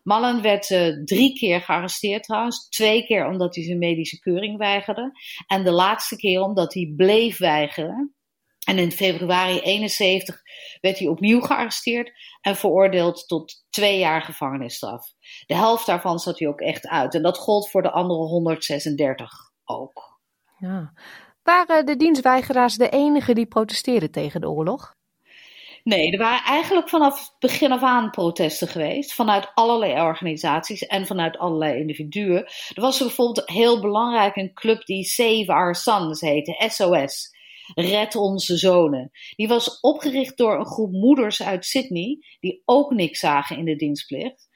[0.04, 2.70] Mallen werd uh, drie keer gearresteerd trouwens.
[2.70, 5.12] Twee keer omdat hij zijn medische keuring weigerde.
[5.48, 8.14] En de laatste keer omdat hij bleef weigeren.
[8.68, 10.42] En in februari 71
[10.82, 15.14] werd hij opnieuw gearresteerd en veroordeeld tot twee jaar gevangenisstraf.
[15.46, 17.16] De helft daarvan zat hij ook echt uit.
[17.16, 19.32] En dat gold voor de andere 136
[19.64, 20.20] ook.
[20.58, 20.94] Ja.
[21.44, 24.98] Waren de dienstweigeraars de enigen die protesteerden tegen de oorlog?
[25.90, 29.14] Nee, er waren eigenlijk vanaf het begin af aan protesten geweest.
[29.14, 32.44] Vanuit allerlei organisaties en vanuit allerlei individuen.
[32.74, 37.38] Er was bijvoorbeeld heel belangrijk een club die Save Our Sons heette, SOS.
[37.76, 39.12] Red onze zonen.
[39.36, 43.76] Die was opgericht door een groep moeders uit Sydney, die ook niks zagen in de
[43.76, 44.49] dienstplicht.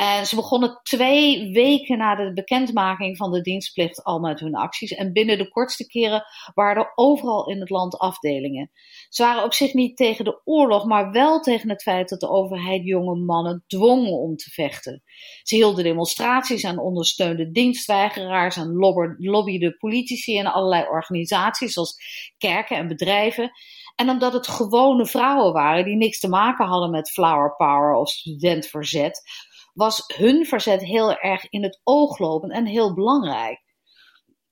[0.00, 4.92] En ze begonnen twee weken na de bekendmaking van de dienstplicht al met hun acties.
[4.92, 8.70] En binnen de kortste keren waren er overal in het land afdelingen.
[9.08, 12.28] Ze waren op zich niet tegen de oorlog, maar wel tegen het feit dat de
[12.28, 15.02] overheid jonge mannen dwong om te vechten.
[15.42, 18.72] Ze hielden demonstraties en ondersteunden dienstweigeraars en
[19.18, 21.96] lobbyden politici en allerlei organisaties zoals
[22.38, 23.50] kerken en bedrijven.
[23.96, 28.08] En omdat het gewone vrouwen waren die niks te maken hadden met flower power of
[28.08, 29.22] studentverzet,
[29.74, 33.62] was hun verzet heel erg in het oog lopend en heel belangrijk.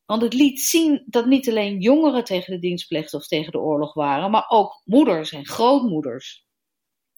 [0.07, 3.95] Want het liet zien dat niet alleen jongeren tegen de dienstplicht of tegen de oorlog
[3.95, 6.47] waren, maar ook moeders en grootmoeders.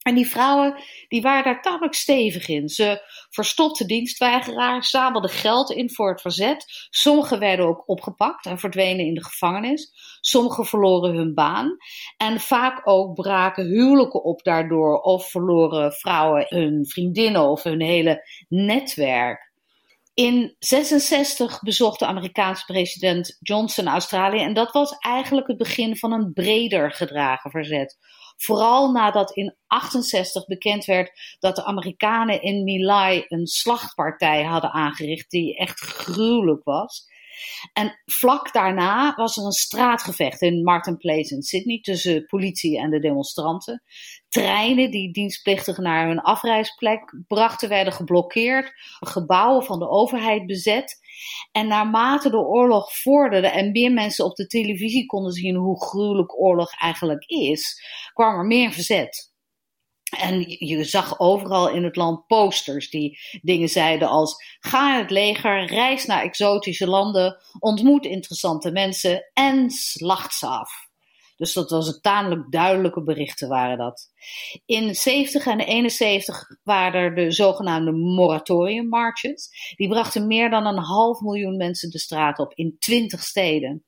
[0.02, 2.68] En die vrouwen die waren daar tamelijk stevig in.
[2.68, 6.64] Ze verstopten dienstweigeraars, zamelden geld in voor het verzet.
[6.90, 9.92] Sommigen werden ook opgepakt en verdwenen in de gevangenis.
[10.20, 11.76] Sommigen verloren hun baan.
[12.16, 18.26] En vaak ook braken huwelijken op daardoor of verloren vrouwen hun vriendinnen of hun hele
[18.48, 19.52] netwerk.
[20.14, 26.12] In 66 bezocht de Amerikaanse president Johnson Australië en dat was eigenlijk het begin van
[26.12, 27.98] een breder gedragen verzet
[28.44, 35.30] Vooral nadat in 68 bekend werd dat de Amerikanen in Milai een slachtpartij hadden aangericht
[35.30, 37.08] die echt gruwelijk was.
[37.72, 42.90] En vlak daarna was er een straatgevecht in Martin Place in Sydney tussen politie en
[42.90, 43.82] de demonstranten.
[44.30, 50.98] Treinen die dienstplichtigen naar hun afreisplek brachten werden geblokkeerd, gebouwen van de overheid bezet.
[51.52, 56.40] En naarmate de oorlog vorderde en meer mensen op de televisie konden zien hoe gruwelijk
[56.40, 59.32] oorlog eigenlijk is, kwam er meer verzet.
[60.18, 65.64] En je zag overal in het land posters die dingen zeiden als: ga het leger,
[65.64, 70.89] reis naar exotische landen, ontmoet interessante mensen en slacht ze af.
[71.40, 74.10] Dus dat was een tamelijk duidelijke berichten waren dat.
[74.66, 79.74] In 70 en 71 waren er de zogenaamde moratoriummarches.
[79.76, 83.84] Die brachten meer dan een half miljoen mensen de straat op in 20 steden.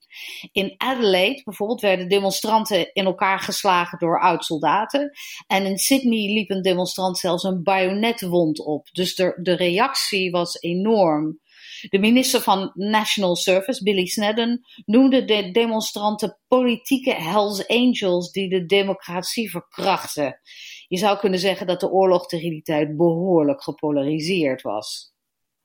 [0.52, 5.10] In Adelaide bijvoorbeeld werden demonstranten in elkaar geslagen door oud-soldaten.
[5.46, 8.88] En in Sydney liep een demonstrant zelfs een bajonetwond op.
[8.92, 11.40] Dus de reactie was enorm.
[11.88, 18.66] De minister van National Service, Billy Snedden, noemde de demonstranten politieke Hells Angels die de
[18.66, 20.40] democratie verkrachten.
[20.88, 25.12] Je zou kunnen zeggen dat de oorlog tegen die tijd behoorlijk gepolariseerd was.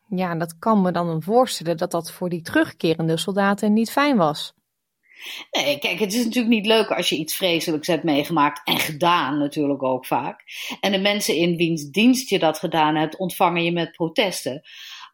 [0.09, 4.53] Ja, dat kan me dan voorstellen dat dat voor die terugkerende soldaten niet fijn was.
[5.51, 9.37] Nee, kijk, het is natuurlijk niet leuk als je iets vreselijks hebt meegemaakt en gedaan
[9.37, 10.43] natuurlijk ook vaak.
[10.79, 14.61] En de mensen in wiens dienst je dat gedaan hebt, ontvangen je met protesten.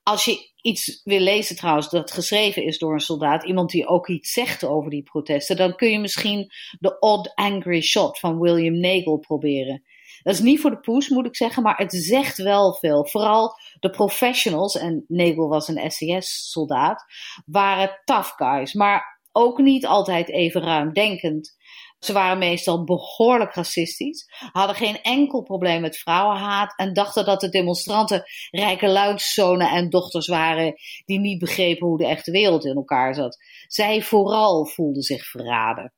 [0.03, 4.07] Als je iets wil lezen trouwens dat geschreven is door een soldaat, iemand die ook
[4.07, 8.79] iets zegt over die protesten, dan kun je misschien de Odd Angry Shot van William
[8.79, 9.83] Nagel proberen.
[10.23, 13.07] Dat is niet voor de poes, moet ik zeggen, maar het zegt wel veel.
[13.07, 17.05] Vooral de professionals, en Nagel was een SES-soldaat,
[17.45, 21.55] waren tough guys, maar ook niet altijd even ruimdenkend.
[22.03, 27.49] Ze waren meestal behoorlijk racistisch, hadden geen enkel probleem met vrouwenhaat en dachten dat de
[27.49, 30.73] demonstranten rijke luidszonen en dochters waren
[31.05, 33.37] die niet begrepen hoe de echte wereld in elkaar zat.
[33.67, 35.93] Zij vooral voelden zich verraden.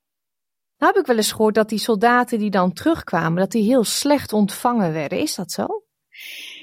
[0.78, 3.84] Nou heb ik wel eens gehoord dat die soldaten die dan terugkwamen, dat die heel
[3.84, 5.20] slecht ontvangen werden.
[5.20, 5.85] Is dat zo?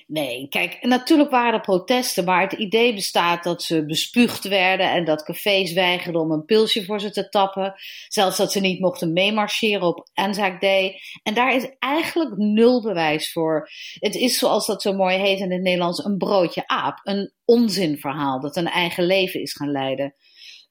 [0.07, 5.05] Nee, kijk, natuurlijk waren er protesten, maar het idee bestaat dat ze bespuugd werden en
[5.05, 7.75] dat cafés weigerden om een pilsje voor ze te tappen.
[8.09, 11.01] Zelfs dat ze niet mochten meemarcheren op Anzac Day.
[11.23, 13.69] En daar is eigenlijk nul bewijs voor.
[13.99, 17.01] Het is zoals dat zo mooi heet in het Nederlands een broodje aap.
[17.03, 20.15] Een onzinverhaal dat een eigen leven is gaan leiden.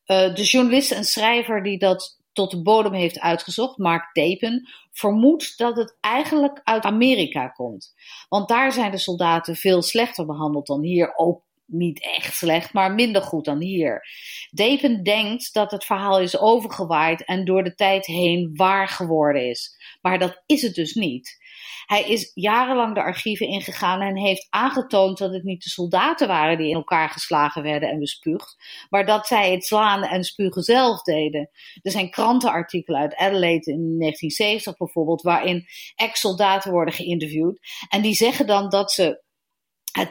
[0.06, 5.58] Uh, de journalist en schrijver die dat tot de bodem heeft uitgezocht, Mark Tapen, vermoedt
[5.58, 7.94] dat het eigenlijk uit Amerika komt.
[8.30, 11.18] Want daar zijn de soldaten veel slechter behandeld dan hier.
[11.18, 14.08] Ook niet echt slecht, maar minder goed dan hier.
[14.50, 19.78] Depen denkt dat het verhaal is overgewaaid en door de tijd heen waar geworden is.
[20.02, 21.38] Maar dat is het dus niet.
[21.86, 26.58] Hij is jarenlang de archieven ingegaan en heeft aangetoond dat het niet de soldaten waren
[26.58, 28.56] die in elkaar geslagen werden en bespuugd,
[28.90, 31.50] maar dat zij het slaan en spugen zelf deden.
[31.82, 38.48] Er zijn krantenartikelen uit Adelaide in 1970 bijvoorbeeld, waarin ex-soldaten worden geïnterviewd en die zeggen
[38.48, 39.24] dan dat ze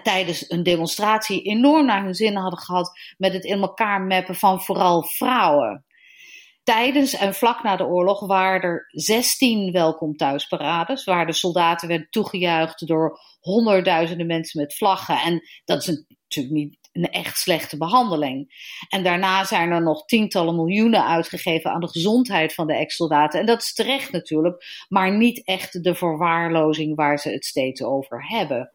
[0.03, 4.61] tijdens een demonstratie enorm naar hun zin hadden gehad met het in elkaar mappen van
[4.63, 5.85] vooral vrouwen
[6.63, 12.11] tijdens en vlak na de oorlog waren er 16 welkom thuisparades, waar de soldaten werden
[12.11, 15.19] toegejuicht door honderdduizenden mensen met vlaggen.
[15.21, 18.69] En dat is natuurlijk niet een echt slechte behandeling.
[18.89, 23.41] En daarna zijn er nog tientallen miljoenen uitgegeven aan de gezondheid van de ex-soldaten.
[23.41, 28.27] En dat is terecht natuurlijk, maar niet echt de verwaarlozing waar ze het steeds over
[28.29, 28.73] hebben.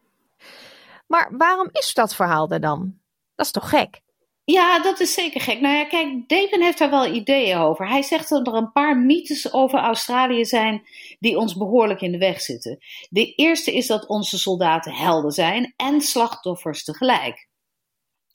[1.06, 2.98] Maar waarom is dat verhaal er dan?
[3.34, 4.00] Dat is toch gek?
[4.46, 5.60] Ja, dat is zeker gek.
[5.60, 7.88] Nou ja, kijk, David heeft daar wel ideeën over.
[7.88, 10.82] Hij zegt dat er een paar mythes over Australië zijn
[11.18, 12.78] die ons behoorlijk in de weg zitten.
[13.10, 17.45] De eerste is dat onze soldaten helden zijn en slachtoffers tegelijk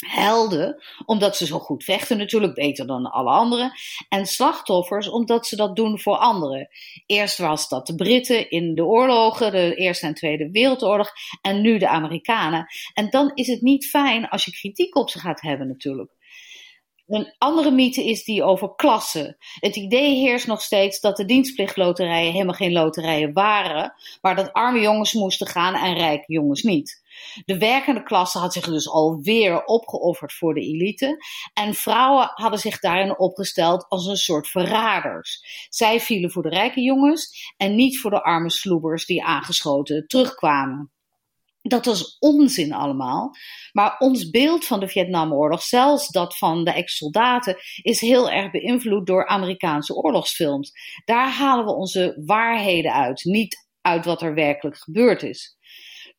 [0.07, 3.71] helden, omdat ze zo goed vechten natuurlijk, beter dan alle anderen.
[4.09, 6.69] En slachtoffers, omdat ze dat doen voor anderen.
[7.05, 11.11] Eerst was dat de Britten in de oorlogen, de Eerste en Tweede Wereldoorlog,
[11.41, 12.65] en nu de Amerikanen.
[12.93, 16.11] En dan is het niet fijn als je kritiek op ze gaat hebben natuurlijk.
[17.07, 19.37] Een andere mythe is die over klassen.
[19.59, 24.79] Het idee heerst nog steeds dat de dienstplichtloterijen helemaal geen loterijen waren, maar dat arme
[24.79, 27.00] jongens moesten gaan en rijke jongens niet.
[27.45, 31.17] De werkende klasse had zich dus alweer opgeofferd voor de elite.
[31.53, 35.39] En vrouwen hadden zich daarin opgesteld als een soort verraders.
[35.69, 40.91] Zij vielen voor de rijke jongens en niet voor de arme sloebers die aangeschoten terugkwamen.
[41.61, 43.35] Dat was onzin allemaal.
[43.71, 49.05] Maar ons beeld van de Vietnamoorlog, zelfs dat van de ex-soldaten, is heel erg beïnvloed
[49.07, 50.71] door Amerikaanse oorlogsfilms.
[51.05, 55.57] Daar halen we onze waarheden uit, niet uit wat er werkelijk gebeurd is.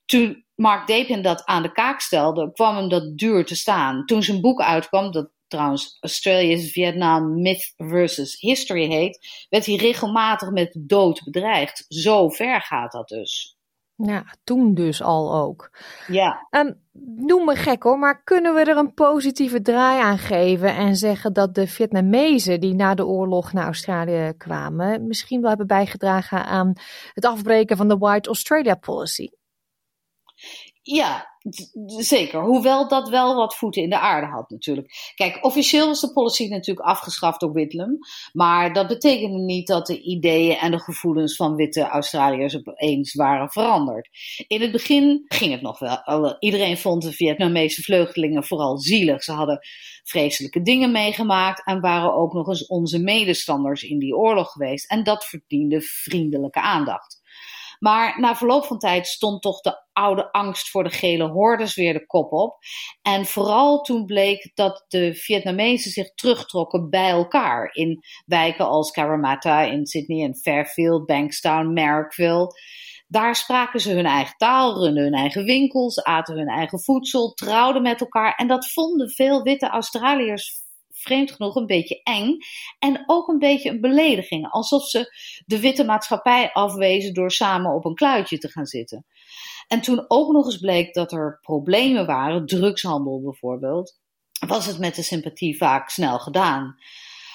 [0.04, 4.04] Toen Mark Dapin dat aan de kaak stelde, kwam hem dat duur te staan.
[4.04, 10.50] Toen zijn boek uitkwam, dat trouwens Australia's Vietnam Myth versus History heet, werd hij regelmatig
[10.50, 11.84] met dood bedreigd.
[11.88, 13.56] Zo ver gaat dat dus.
[13.94, 15.78] Ja, toen dus al ook.
[16.06, 16.46] Ja.
[16.50, 16.80] Um,
[17.16, 21.32] noem me gek hoor, maar kunnen we er een positieve draai aan geven en zeggen
[21.32, 26.72] dat de Vietnamezen die na de oorlog naar Australië kwamen, misschien wel hebben bijgedragen aan
[27.12, 29.28] het afbreken van de White Australia Policy?
[30.84, 31.38] Ja,
[31.96, 32.40] zeker.
[32.40, 35.12] Hoewel dat wel wat voeten in de aarde had natuurlijk.
[35.14, 37.98] Kijk, officieel was de policy natuurlijk afgeschaft door Whitlam.
[38.32, 43.50] Maar dat betekende niet dat de ideeën en de gevoelens van witte Australiërs opeens waren
[43.50, 44.08] veranderd.
[44.46, 46.36] In het begin ging het nog wel.
[46.38, 49.22] Iedereen vond de Vietnamese vluchtelingen vooral zielig.
[49.22, 49.60] Ze hadden
[50.02, 54.90] vreselijke dingen meegemaakt en waren ook nog eens onze medestanders in die oorlog geweest.
[54.90, 57.21] En dat verdiende vriendelijke aandacht.
[57.82, 61.92] Maar na verloop van tijd stond toch de oude angst voor de gele hordes weer
[61.92, 62.56] de kop op.
[63.02, 69.62] En vooral toen bleek dat de Vietnamezen zich terugtrokken bij elkaar in wijken als Caramata
[69.62, 72.54] in Sydney en Fairfield, Bankstown, Marrickville.
[73.08, 77.82] Daar spraken ze hun eigen taal, runden hun eigen winkels, aten hun eigen voedsel, trouwden
[77.82, 78.34] met elkaar.
[78.34, 80.61] En dat vonden veel witte Australiërs
[81.02, 82.36] vreemd genoeg een beetje eng.
[82.78, 84.50] En ook een beetje een belediging.
[84.50, 85.14] Alsof ze
[85.46, 89.06] de witte maatschappij afwezen door samen op een kluitje te gaan zitten.
[89.66, 94.00] En toen ook nog eens bleek dat er problemen waren, drugshandel bijvoorbeeld,
[94.46, 96.76] was het met de sympathie vaak snel gedaan.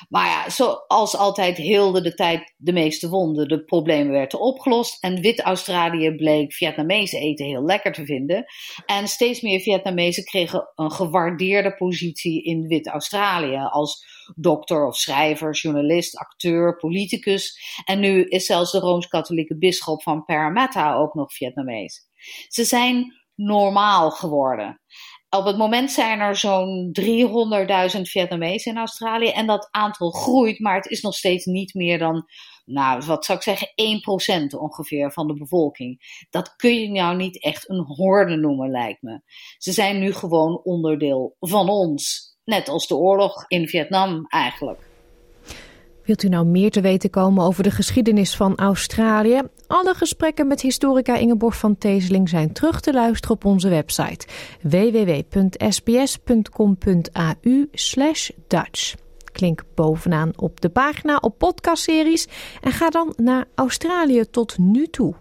[0.09, 3.47] Maar ja, zoals altijd heelde de tijd de meeste wonden.
[3.47, 8.45] De problemen werden opgelost en Wit-Australië bleek Vietnamese eten heel lekker te vinden.
[8.85, 16.17] En steeds meer Vietnamezen kregen een gewaardeerde positie in Wit-Australië als dokter of schrijver, journalist,
[16.17, 17.59] acteur, politicus.
[17.85, 22.07] En nu is zelfs de Rooms-Katholieke bisschop van Parramatta ook nog Vietnamees.
[22.47, 24.81] Ze zijn normaal geworden.
[25.29, 26.97] Op het moment zijn er zo'n
[27.95, 31.99] 300.000 Vietnamezen in Australië en dat aantal groeit, maar het is nog steeds niet meer
[31.99, 32.25] dan,
[32.65, 33.67] nou, wat zou ik zeggen,
[34.55, 36.25] 1% ongeveer van de bevolking.
[36.29, 39.21] Dat kun je nou niet echt een horde noemen, lijkt me.
[39.57, 42.35] Ze zijn nu gewoon onderdeel van ons.
[42.43, 44.86] Net als de oorlog in Vietnam eigenlijk.
[46.07, 49.41] Wilt u nou meer te weten komen over de geschiedenis van Australië?
[49.67, 54.27] Alle gesprekken met historica Ingeborg van Teeseling zijn terug te luisteren op onze website
[54.61, 55.77] www.sbs.com.au
[58.47, 58.95] Dutch.
[59.31, 62.27] Klink bovenaan op de pagina op podcastseries
[62.61, 65.15] en ga dan naar Australië tot nu toe.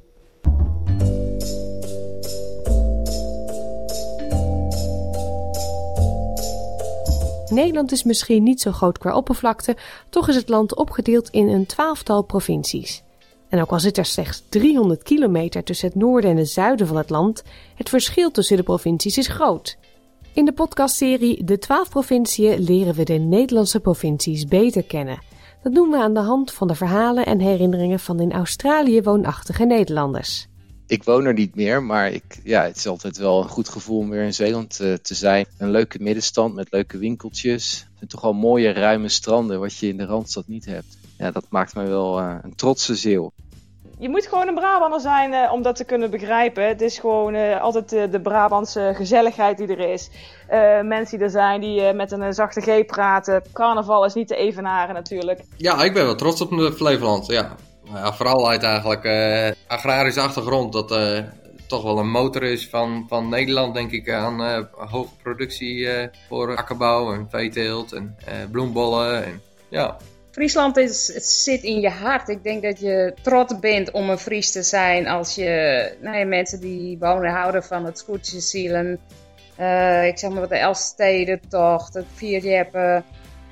[7.50, 9.76] Nederland is misschien niet zo groot qua oppervlakte,
[10.08, 13.02] toch is het land opgedeeld in een twaalftal provincies.
[13.48, 16.96] En ook al zit er slechts 300 kilometer tussen het noorden en het zuiden van
[16.96, 17.42] het land,
[17.74, 19.78] het verschil tussen de provincies is groot.
[20.32, 25.22] In de podcastserie De 12 provinciën leren we de Nederlandse provincies beter kennen.
[25.62, 29.64] Dat doen we aan de hand van de verhalen en herinneringen van in Australië woonachtige
[29.64, 30.48] Nederlanders
[30.86, 33.98] ik woon er niet meer, maar ik, ja, het is altijd wel een goed gevoel
[33.98, 35.46] om weer in Zeeland uh, te zijn.
[35.58, 37.86] Een leuke middenstand met leuke winkeltjes.
[38.00, 40.98] En toch al mooie ruime stranden, wat je in de Randstad niet hebt.
[41.18, 43.32] Ja, dat maakt mij wel uh, een trotse zeeuw.
[43.98, 46.68] Je moet gewoon een Brabander zijn uh, om dat te kunnen begrijpen.
[46.68, 50.10] Het is gewoon altijd de Brabantse gezelligheid die er is.
[50.82, 53.42] mensen die er zijn die met een zachte G praten.
[53.52, 55.40] Carnaval is niet te evenaren natuurlijk.
[55.56, 57.56] Ja, ik ben wel trots op Flevoland, ja.
[57.86, 60.72] Nou ja, vooral uit eigenlijk uh, agrarische achtergrond.
[60.72, 61.18] Dat uh,
[61.66, 64.58] toch wel een motor is van, van Nederland, denk ik, aan uh,
[64.90, 65.88] hoge productie
[66.28, 68.16] voor akkerbouw en veeteelt en
[68.50, 69.24] bloembollen.
[69.24, 69.96] En, ja.
[70.30, 72.28] Friesland is, het zit in je hart.
[72.28, 76.24] Ik denk dat je trots bent om een Fries te zijn als je nou ja,
[76.24, 78.92] mensen die wonen houden van het scootjeszielen.
[80.04, 83.04] ik zeg maar wat de Elfstedentocht, het Vierjeppen.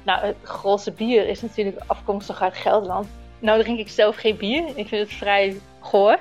[0.05, 3.07] Nou, het grootste bier is natuurlijk afkomstig uit Gelderland.
[3.45, 4.65] Nou drink ik zelf geen bier.
[4.75, 6.19] Ik vind het vrij goor.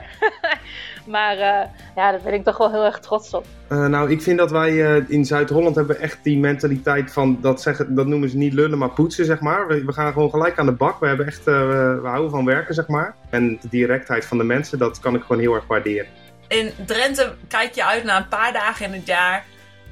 [1.15, 1.61] maar uh,
[1.95, 3.45] ja, daar ben ik toch wel heel erg trots op.
[3.69, 7.61] Uh, nou, ik vind dat wij uh, in Zuid-Holland hebben echt die mentaliteit van, dat,
[7.61, 9.67] zeggen, dat noemen ze niet lullen, maar poetsen, zeg maar.
[9.67, 10.99] We, we gaan gewoon gelijk aan de bak.
[10.99, 13.15] We, hebben echt, we houden van werken, zeg maar.
[13.29, 16.07] En de directheid van de mensen, dat kan ik gewoon heel erg waarderen.
[16.47, 19.45] In Drenthe kijk je uit naar een paar dagen in het jaar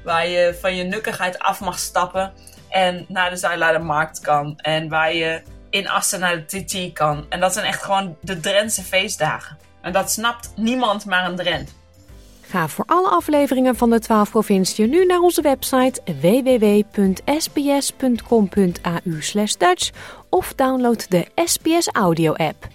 [0.04, 2.32] waar je van je nukkigheid af mag stappen
[2.68, 4.54] en naar de Zuidlaardermarkt kan.
[4.56, 5.42] En waar je
[5.72, 7.26] in Assen naar de TT kan.
[7.28, 9.58] En dat zijn echt gewoon de Drentse feestdagen.
[9.80, 11.74] En dat snapt niemand maar een Drent.
[12.40, 17.14] Ga voor alle afleveringen van de 12 provinciën nu naar onze website www.sbs.com.au
[19.58, 19.90] Dutch
[20.28, 22.68] of download de SBS Audio app.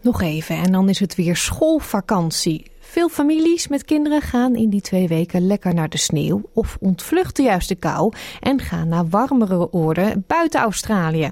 [0.00, 2.69] Nog even en dan is het weer schoolvakantie.
[2.90, 7.44] Veel families met kinderen gaan in die twee weken lekker naar de sneeuw of ontvluchten
[7.44, 11.30] juist de kou en gaan naar warmere oorden buiten Australië.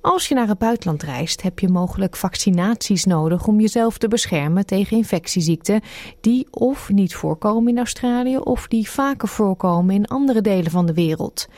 [0.00, 4.66] Als je naar het buitenland reist, heb je mogelijk vaccinaties nodig om jezelf te beschermen
[4.66, 5.80] tegen infectieziekten
[6.20, 10.94] die of niet voorkomen in Australië of die vaker voorkomen in andere delen van de
[10.94, 11.48] wereld.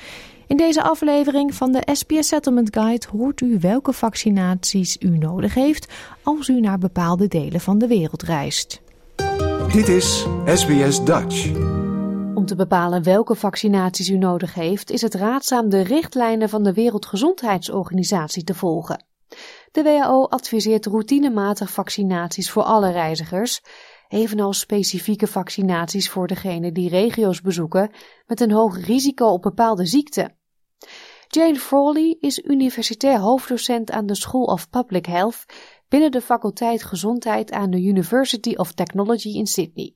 [0.46, 5.92] In deze aflevering van de SPS Settlement Guide hoort u welke vaccinaties u nodig heeft
[6.22, 8.82] als u naar bepaalde delen van de wereld reist.
[9.74, 11.52] Dit is SBS Dutch.
[12.34, 16.72] Om te bepalen welke vaccinaties u nodig heeft, is het raadzaam de richtlijnen van de
[16.72, 19.04] Wereldgezondheidsorganisatie te volgen.
[19.72, 23.60] De WHO adviseert routinematig vaccinaties voor alle reizigers,
[24.08, 27.90] evenals specifieke vaccinaties voor degenen die regio's bezoeken
[28.26, 30.36] met een hoog risico op bepaalde ziekten.
[31.28, 35.44] Jane Frawley is universitair hoofddocent aan de School of Public Health
[35.94, 39.94] binnen de faculteit Gezondheid aan de University of Technology in Sydney.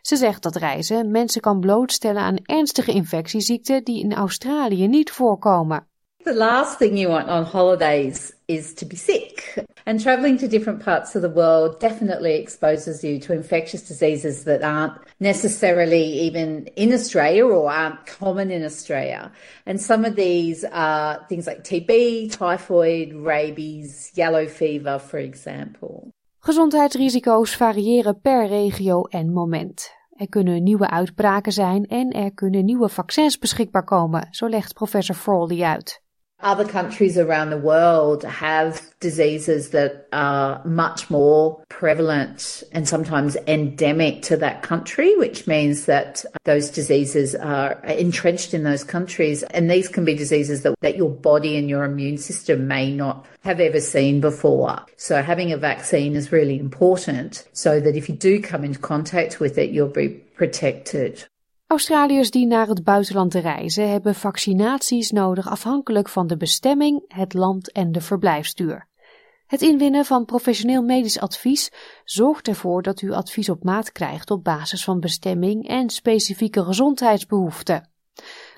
[0.00, 5.88] Ze zegt dat reizen mensen kan blootstellen aan ernstige infectieziekten die in Australië niet voorkomen.
[6.26, 9.64] The last thing you want on holidays is to be sick.
[9.86, 14.64] And traveling to different parts of the world definitely exposes you to infectious diseases that
[14.64, 19.30] aren't necessarily even in Australia or aren't common in Australia.
[19.66, 26.10] And some of these are things like TB, typhoid, rabies, yellow fever, for example.
[26.40, 29.90] Gezondheidsrisico's variëren per regio en moment.
[30.10, 35.14] Er kunnen nieuwe uitbraken zijn en er kunnen nieuwe vaccins beschikbaar komen, zo legt professor
[35.14, 36.04] Frawley uit.
[36.40, 44.20] Other countries around the world have diseases that are much more prevalent and sometimes endemic
[44.22, 49.44] to that country, which means that those diseases are entrenched in those countries.
[49.44, 53.26] And these can be diseases that, that your body and your immune system may not
[53.42, 54.84] have ever seen before.
[54.98, 59.40] So having a vaccine is really important so that if you do come into contact
[59.40, 61.24] with it, you'll be protected.
[61.66, 67.72] Australiërs die naar het buitenland reizen hebben vaccinaties nodig afhankelijk van de bestemming, het land
[67.72, 68.88] en de verblijfsduur.
[69.46, 71.70] Het inwinnen van professioneel medisch advies
[72.04, 77.90] zorgt ervoor dat u advies op maat krijgt op basis van bestemming en specifieke gezondheidsbehoeften.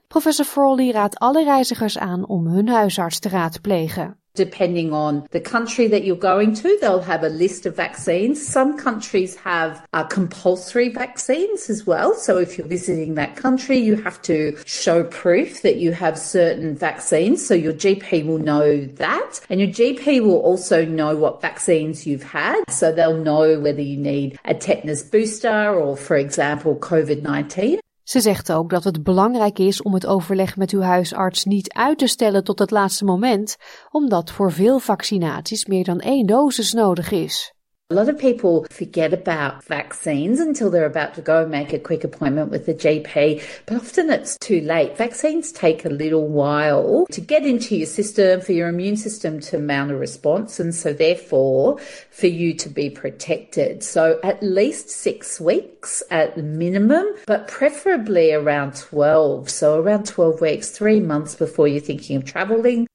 [0.08, 4.20] Professor Frawley raadt alle reizigers aan om hun huisarts te raadplegen.
[4.38, 8.40] Depending on the country that you're going to, they'll have a list of vaccines.
[8.46, 12.14] Some countries have uh, compulsory vaccines as well.
[12.14, 16.76] So if you're visiting that country, you have to show proof that you have certain
[16.76, 17.44] vaccines.
[17.44, 19.40] So your GP will know that.
[19.50, 22.62] And your GP will also know what vaccines you've had.
[22.68, 27.80] So they'll know whether you need a tetanus booster or, for example, COVID 19.
[28.08, 31.98] Ze zegt ook dat het belangrijk is om het overleg met uw huisarts niet uit
[31.98, 33.56] te stellen tot het laatste moment,
[33.90, 37.52] omdat voor veel vaccinaties meer dan één dosis nodig is.
[37.90, 42.04] A lot of people forget about vaccines until they're about to go make a quick
[42.04, 44.98] appointment with the GP, but often it's too late.
[44.98, 49.58] Vaccines take a little while to get into your system, for your immune system to
[49.58, 51.78] mount a response, and so therefore
[52.10, 53.82] for you to be protected.
[53.82, 59.48] So at least six weeks at minimum, but preferably around 12.
[59.48, 62.86] So around 12 weeks, three months before you're thinking of traveling.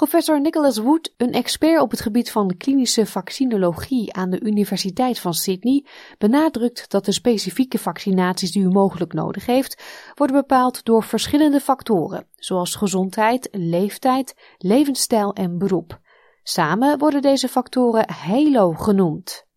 [0.00, 5.34] Professor Nicholas Wood, een expert op het gebied van klinische vaccinologie aan de Universiteit van
[5.34, 5.84] Sydney,
[6.18, 9.82] benadrukt dat de specifieke vaccinaties die u mogelijk nodig heeft,
[10.14, 16.00] worden bepaald door verschillende factoren, zoals gezondheid, leeftijd, levensstijl en beroep.
[16.42, 19.48] Samen worden deze factoren HALO genoemd.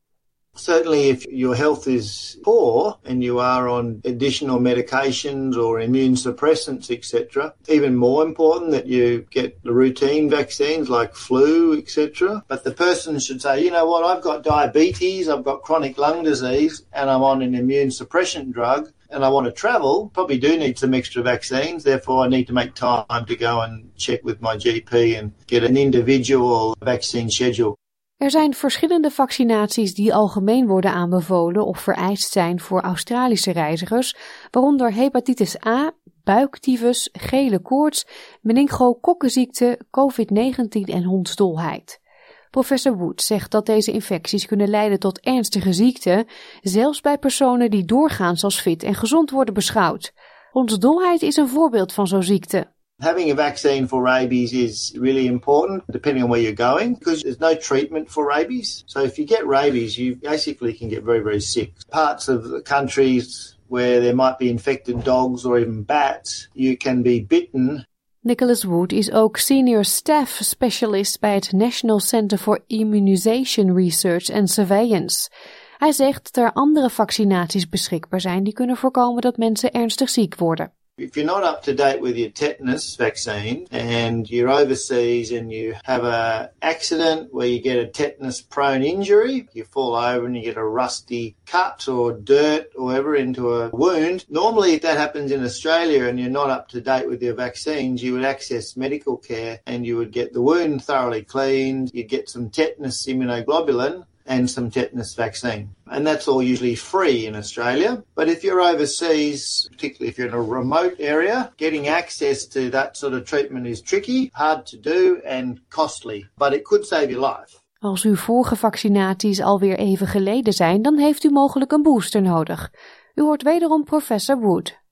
[0.56, 6.92] Certainly, if your health is poor and you are on additional medications or immune suppressants,
[6.92, 12.44] etc., even more important that you get the routine vaccines like flu, etc.
[12.48, 16.24] But the person should say, you know what, I've got diabetes, I've got chronic lung
[16.24, 18.92] disease, and I'm on an immune suppression drug.
[19.10, 21.84] And I want to travel, probably do need some extra vaccines.
[21.84, 25.64] Therefore, I need to make time to go and check with my GP and get
[25.64, 27.78] an individual vaccine schedule.
[28.24, 34.16] Er zijn verschillende vaccinaties die algemeen worden aanbevolen of vereist zijn voor Australische reizigers,
[34.52, 35.92] waaronder hepatitis A,
[36.24, 38.08] buiktyfus, gele koorts,
[38.42, 42.02] meningokokkenziekte, COVID-19 en hondsdolheid.
[42.50, 46.28] Professor Wood zegt dat deze infecties kunnen leiden tot ernstige ziekten,
[46.62, 50.14] zelfs bij personen die doorgaans als fit en gezond worden beschouwd.
[50.52, 52.73] Hondsdolheid is een voorbeeld van zo'n ziekte.
[53.02, 57.40] Having a vaccine for rabies is really important depending on where you're going because there's
[57.40, 58.84] no treatment for rabies.
[58.88, 61.74] So if you get rabies, you basically can get very, very sick.
[61.90, 67.04] Parts of the countries where there might be infected dogs or even bats, you can
[67.04, 67.86] be bitten
[68.26, 74.50] Nicholas Wood is ook senior staff specialist bij het National Center for Immunization Research and
[74.50, 75.30] Surveillance.
[75.78, 80.36] Hij zegt dat er andere vaccinaties beschikbaar zijn die kunnen voorkomen dat mensen ernstig ziek
[80.36, 80.72] worden.
[80.96, 85.74] If you're not up to date with your tetanus vaccine and you're overseas and you
[85.86, 90.44] have a accident where you get a tetanus prone injury, you fall over and you
[90.44, 94.26] get a rusty cut or dirt or whatever into a wound.
[94.30, 98.04] Normally if that happens in Australia and you're not up to date with your vaccines,
[98.04, 102.30] you would access medical care and you would get the wound thoroughly cleaned, you'd get
[102.30, 105.70] some tetanus immunoglobulin and some tetanus vaccine.
[105.86, 108.04] And that's all usually free in Australia.
[108.16, 112.98] But if you're overseas, particularly if you're in a remote area, getting access to that
[112.98, 116.26] sort of treatment is tricky, hard to do, and costly.
[116.38, 117.62] But it could save your life.
[117.80, 122.72] Als uw vorige vaccinaties alweer even geleden zijn, dan heeft u mogelijk een booster nodig.
[123.16, 124.83] U hoort wederom professor Wood.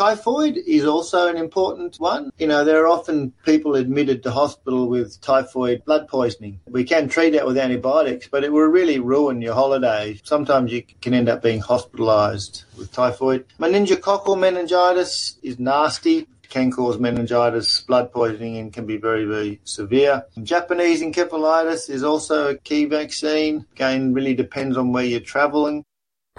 [0.00, 2.32] Typhoid is also an important one.
[2.38, 6.58] You know, there are often people admitted to hospital with typhoid blood poisoning.
[6.66, 10.18] We can treat that with antibiotics, but it will really ruin your holiday.
[10.24, 13.44] Sometimes you can end up being hospitalized with typhoid.
[13.58, 20.24] Meningococcal meningitis is nasty can cause meningitis, blood poisoning, and can be very, very severe.
[20.42, 23.64] Japanese encephalitis is also a key vaccine.
[23.74, 25.84] Again, really depends on where you're traveling.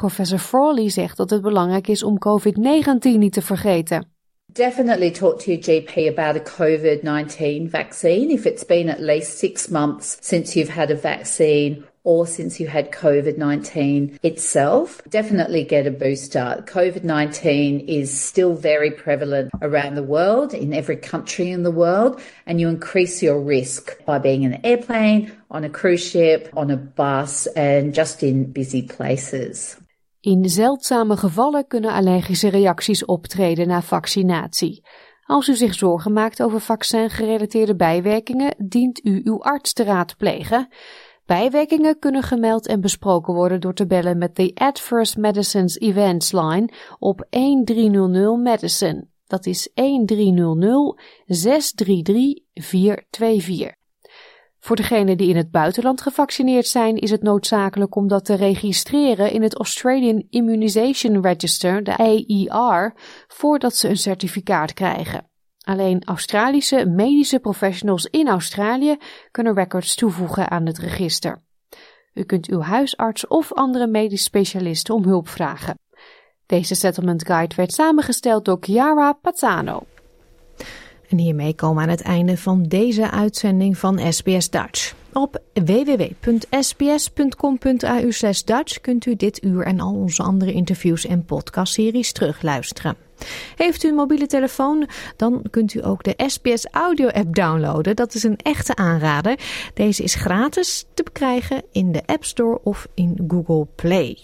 [0.02, 4.08] Professor Frawley zegt dat het belangrijk is om COVID-19 niet te vergeten.
[4.54, 9.38] Definitely talk to your GP about a COVID 19 vaccine if it's been at least
[9.38, 15.02] six months since you've had a vaccine or since you had COVID 19 itself.
[15.10, 16.64] Definitely get a booster.
[16.66, 22.20] COVID 19 is still very prevalent around the world, in every country in the world,
[22.46, 26.72] and you increase your risk by being in an airplane, on a cruise ship, on
[26.72, 29.81] a bus, and just in busy places.
[30.22, 34.84] In zeldzame gevallen kunnen allergische reacties optreden na vaccinatie.
[35.26, 40.68] Als u zich zorgen maakt over vaccin-gerelateerde bijwerkingen, dient u uw arts te raadplegen.
[41.26, 46.70] Bijwerkingen kunnen gemeld en besproken worden door te bellen met de Adverse Medicines Events Line
[47.00, 49.08] op 1300 Medicine.
[49.28, 53.81] Dat is 1300 633 424.
[54.64, 59.32] Voor degenen die in het buitenland gevaccineerd zijn, is het noodzakelijk om dat te registreren
[59.32, 62.94] in het Australian Immunisation Register, de AER,
[63.28, 65.30] voordat ze een certificaat krijgen.
[65.62, 68.98] Alleen Australische medische professionals in Australië
[69.32, 71.44] kunnen records toevoegen aan het register.
[72.14, 75.80] U kunt uw huisarts of andere medisch specialisten om hulp vragen.
[76.46, 79.84] Deze settlement guide werd samengesteld door Chiara Pazzano.
[81.12, 84.94] En hiermee komen we aan het einde van deze uitzending van SBS Dutch.
[85.14, 86.42] Op www.sbs.com.au
[88.46, 92.96] Dutch kunt u dit uur en al onze andere interviews en podcastseries terugluisteren.
[93.56, 97.96] Heeft u een mobiele telefoon, dan kunt u ook de SBS Audio app downloaden.
[97.96, 99.40] Dat is een echte aanrader.
[99.74, 104.18] Deze is gratis te bekrijgen in de App Store of in Google Play.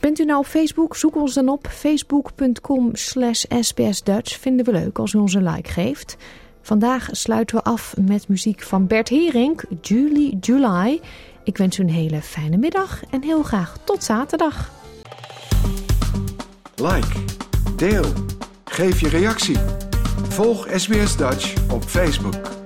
[0.00, 0.96] Bent u nou op Facebook?
[0.96, 1.66] Zoek ons dan op.
[1.70, 4.38] Facebook.com slash sbsdutch.
[4.38, 6.16] Vinden we leuk als u ons een like geeft.
[6.62, 11.00] Vandaag sluiten we af met muziek van Bert Hering, Julie July.
[11.44, 14.70] Ik wens u een hele fijne middag en heel graag tot zaterdag.
[16.74, 17.24] Like,
[17.76, 18.04] deel,
[18.64, 19.56] geef je reactie.
[20.28, 22.63] Volg SBS Dutch op Facebook.